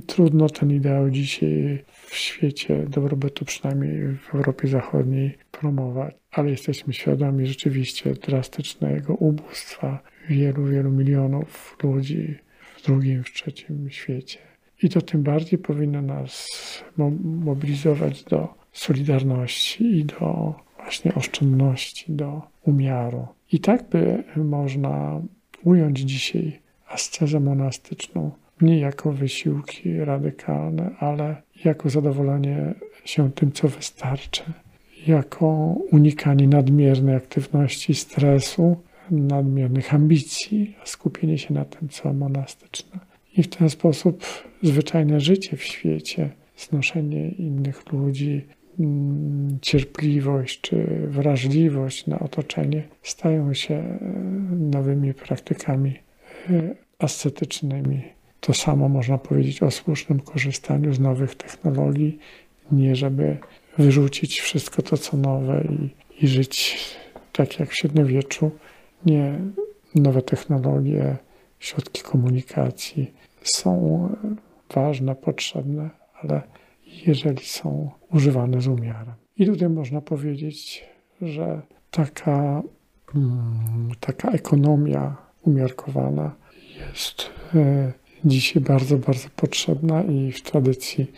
Trudno 0.07 0.49
ten 0.49 0.71
ideał 0.71 1.11
dzisiaj 1.11 1.85
w 2.07 2.15
świecie 2.15 2.85
dobrobytu, 2.89 3.45
przynajmniej 3.45 4.17
w 4.17 4.35
Europie 4.35 4.69
Zachodniej, 4.69 5.39
promować, 5.51 6.15
ale 6.31 6.51
jesteśmy 6.51 6.93
świadomi 6.93 7.47
rzeczywiście 7.47 8.15
drastycznego 8.15 9.15
ubóstwa 9.15 10.03
wielu, 10.29 10.67
wielu 10.67 10.91
milionów 10.91 11.77
ludzi 11.83 12.39
w 12.83 12.87
drugim, 12.87 13.25
w 13.25 13.33
trzecim 13.33 13.91
świecie. 13.91 14.39
I 14.83 14.89
to 14.89 15.01
tym 15.01 15.23
bardziej 15.23 15.59
powinno 15.59 16.03
nas 16.03 16.47
mobilizować 17.23 18.25
do 18.25 18.55
solidarności 18.73 19.99
i 19.99 20.05
do 20.05 20.55
właśnie 20.77 21.15
oszczędności, 21.15 22.13
do 22.13 22.43
umiaru. 22.63 23.27
I 23.53 23.61
tak 23.61 23.89
by 23.89 24.25
można 24.37 25.21
ująć 25.65 25.99
dzisiaj 26.01 26.61
ascezę 26.89 27.41
monastyczną 27.41 28.31
nie 28.61 28.79
jako 28.79 29.13
wysiłki 29.13 29.97
radykalne, 29.97 30.91
ale 30.99 31.43
jako 31.65 31.91
zadowolenie 31.91 32.75
się 33.05 33.31
tym, 33.33 33.53
co 33.53 33.69
wystarczy, 33.69 34.43
jako 35.07 35.47
unikanie 35.91 36.49
nadmiernej 36.49 37.15
aktywności, 37.15 37.95
stresu, 37.95 38.77
nadmiernych 39.13 39.95
ambicji, 39.95 40.77
a 40.83 40.87
skupienie 40.87 41.39
się 41.39 41.55
na 41.55 41.65
tym, 41.65 41.89
co 41.89 42.13
monastyczne. 42.13 42.99
I 43.37 43.43
w 43.43 43.49
ten 43.49 43.71
sposób 43.71 44.25
zwyczajne 44.63 45.21
życie 45.21 45.57
w 45.57 45.65
świecie, 45.65 46.31
znoszenie 46.57 47.29
innych 47.29 47.93
ludzi, 47.93 48.47
Mm, 48.81 49.59
cierpliwość 49.63 50.61
czy 50.61 50.87
wrażliwość 51.09 52.07
na 52.07 52.19
otoczenie 52.19 52.83
stają 53.03 53.55
się 53.55 53.75
e, 53.75 53.99
nowymi 54.55 55.15
praktykami 55.15 55.95
e, 56.51 56.75
ascetycznymi. 56.99 58.03
To 58.41 58.55
samo 58.55 58.89
można 58.89 59.19
powiedzieć 59.19 59.63
o 59.63 59.71
słusznym 59.71 60.21
korzystaniu 60.21 60.93
z 60.95 61.01
nowych 61.01 61.35
technologii, 61.35 62.19
nie 62.73 62.97
żeby 62.97 63.37
wyrzucić 63.79 64.41
wszystko 64.41 64.83
to, 64.83 64.97
co 64.97 65.17
nowe 65.17 65.65
i, 65.65 65.91
i 66.25 66.29
żyć 66.29 66.79
tak 67.33 67.61
jak 67.61 67.71
w 67.71 67.75
średniowieczu. 67.75 68.51
Nie, 69.07 69.39
nowe 69.95 70.23
technologie, 70.23 71.17
środki 71.59 72.03
komunikacji 72.03 73.13
są 73.43 74.09
ważne, 74.75 75.15
potrzebne, 75.15 75.91
ale 76.23 76.43
jeżeli 77.07 77.45
są 77.47 77.91
używane 78.11 78.61
z 78.61 78.67
umiarem. 78.67 79.15
I 79.37 79.47
tutaj 79.47 79.69
można 79.69 80.01
powiedzieć, 80.01 80.85
że 81.23 81.63
taka, 81.91 82.63
mm, 83.15 83.91
taka 84.01 84.31
ekonomia 84.31 85.17
umiarkowana 85.43 86.35
jest 86.79 87.31
e, 87.55 87.93
dzisiaj 88.25 88.63
bardzo, 88.63 88.99
bardzo 88.99 89.29
potrzebna 89.37 90.03
i 90.03 90.33
w 90.33 90.43
tradycji, 90.43 91.13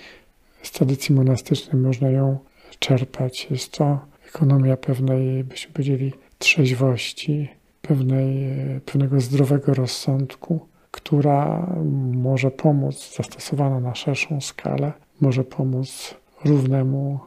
z 0.62 0.70
tradycji 0.70 1.14
monastycznej 1.14 1.82
można 1.82 2.10
ją 2.10 2.38
czerpać. 2.78 3.46
Jest 3.50 3.72
to 3.72 3.98
ekonomia 4.28 4.76
pewnej, 4.76 5.44
byśmy 5.44 5.72
powiedzieli, 5.72 6.12
trzeźwości, 6.38 7.48
pewnej, 7.88 8.46
pewnego 8.84 9.20
zdrowego 9.20 9.74
rozsądku, 9.74 10.68
która 10.90 11.66
może 12.12 12.50
pomóc 12.50 13.16
zastosowana 13.16 13.80
na 13.80 13.94
szerszą 13.94 14.40
skalę 14.40 14.92
może 15.20 15.44
pomóc 15.44 16.14
równemu 16.44 17.18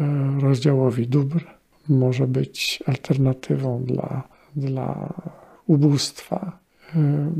e, 0.00 0.40
rozdziałowi 0.40 1.08
dóbr, 1.08 1.44
może 1.88 2.26
być 2.26 2.82
alternatywą 2.86 3.84
dla, 3.84 4.28
dla 4.56 5.14
ubóstwa, 5.66 6.58
e, 6.94 7.32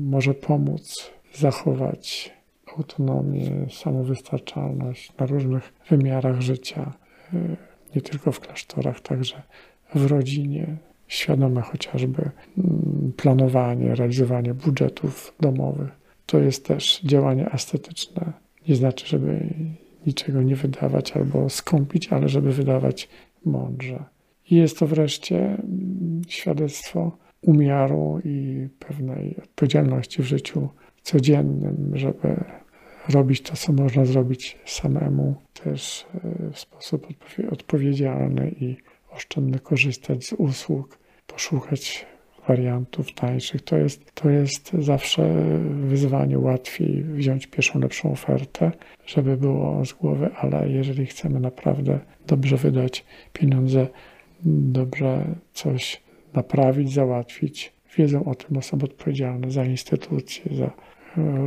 może 0.00 0.34
pomóc 0.34 1.10
zachować 1.34 2.32
autonomię, 2.76 3.66
samowystarczalność 3.70 5.12
na 5.18 5.26
różnych 5.26 5.72
wymiarach 5.90 6.40
życia, 6.40 6.92
e, 7.34 7.56
nie 7.94 8.02
tylko 8.02 8.32
w 8.32 8.40
klasztorach, 8.40 9.00
także 9.00 9.42
w 9.94 10.06
rodzinie, 10.06 10.76
świadome 11.08 11.60
chociażby 11.60 12.30
mm, 12.58 13.12
planowanie, 13.16 13.94
realizowanie 13.94 14.54
budżetów 14.54 15.34
domowych. 15.40 15.90
To 16.26 16.38
jest 16.38 16.66
też 16.66 17.00
działanie 17.04 17.52
estetyczne 17.52 18.32
nie 18.68 18.76
znaczy, 18.76 19.06
żeby 19.06 19.54
niczego 20.06 20.42
nie 20.42 20.56
wydawać 20.56 21.12
albo 21.12 21.48
skąpić, 21.48 22.12
ale 22.12 22.28
żeby 22.28 22.52
wydawać 22.52 23.08
mądrze. 23.44 24.04
I 24.50 24.56
jest 24.56 24.78
to 24.78 24.86
wreszcie 24.86 25.38
mm, 25.38 26.22
świadectwo 26.28 27.18
umiaru 27.42 28.20
i 28.24 28.68
pewnej 28.78 29.36
odpowiedzialności 29.36 30.22
w 30.22 30.26
życiu 30.26 30.68
codziennym, 31.02 31.92
żeby 31.94 32.44
robić 33.08 33.42
to, 33.42 33.56
co 33.56 33.72
można 33.72 34.04
zrobić 34.04 34.58
samemu, 34.64 35.34
też 35.64 36.06
e, 36.14 36.50
w 36.52 36.58
sposób 36.58 37.06
odpowiedzialny 37.50 38.54
i 38.60 38.76
oszczędny 39.16 39.58
korzystać 39.58 40.24
z 40.24 40.32
usług, 40.32 40.98
poszukać 41.26 42.06
wariantów 42.48 43.12
tańszych. 43.12 43.62
To 43.62 43.76
jest, 43.76 44.14
to 44.14 44.30
jest 44.30 44.72
zawsze 44.72 45.34
wyzwanie. 45.70 46.38
Łatwiej 46.38 47.02
wziąć 47.02 47.46
pierwszą, 47.46 47.80
lepszą 47.80 48.12
ofertę, 48.12 48.72
żeby 49.06 49.36
było 49.36 49.84
z 49.84 49.92
głowy, 49.92 50.30
ale 50.36 50.70
jeżeli 50.70 51.06
chcemy 51.06 51.40
naprawdę 51.40 51.98
dobrze 52.26 52.56
wydać 52.56 53.04
pieniądze, 53.32 53.86
dobrze 54.44 55.24
coś 55.52 56.02
naprawić, 56.34 56.92
załatwić, 56.92 57.72
wiedzą 57.96 58.24
o 58.24 58.34
tym 58.34 58.56
osoby 58.56 58.84
odpowiedzialne 58.84 59.50
za 59.50 59.64
instytucje, 59.64 60.56
za 60.56 60.70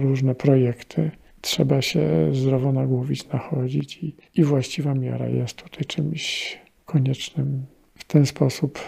różne 0.01 0.35
projekty. 0.35 1.11
Trzeba 1.41 1.81
się 1.81 2.29
zdrowo 2.31 2.71
nagłowić, 2.71 3.27
nachodzić 3.27 3.97
i, 4.03 4.15
i 4.35 4.43
właściwa 4.43 4.93
miara 4.93 5.27
jest 5.27 5.63
tutaj 5.63 5.85
czymś 5.85 6.57
koniecznym. 6.89 7.65
W 7.95 8.03
ten 8.03 8.25
sposób 8.25 8.79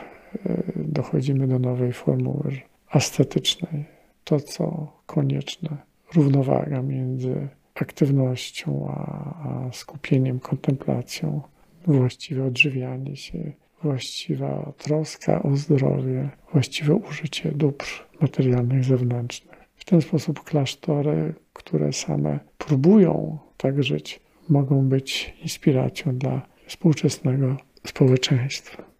e, 0.45 0.63
dochodzimy 0.75 1.47
do 1.47 1.59
nowej 1.59 1.93
formuły 1.93 2.61
estetycznej. 2.93 3.85
To, 4.23 4.39
co 4.39 4.93
konieczne, 5.05 5.77
równowaga 6.15 6.81
między 6.81 7.47
aktywnością 7.75 8.87
a, 8.89 9.69
skupieniem, 9.73 10.39
kontemplacją, 10.39 11.41
właściwe 11.87 12.45
odżywianie 12.45 13.15
się, 13.15 13.51
właściwa 13.83 14.73
troska 14.77 15.43
o 15.43 15.55
zdrowie, 15.55 16.29
właściwe 16.51 16.95
użycie 16.95 17.51
dóbr 17.51 17.85
materialnych 18.21 18.83
zewnętrznych. 18.83 19.57
W 19.75 19.85
ten 19.85 20.01
sposób 20.01 20.43
klasztory, 20.43 21.33
które 21.53 21.93
same 21.93 22.39
próbują 22.57 23.37
tak 23.57 23.83
żyć, 23.83 24.19
mogą 24.49 24.89
być 24.89 25.33
inspiracją 25.43 26.17
dla 26.17 26.41
współczesnego 26.67 27.57
społeczeństwa. 27.87 28.90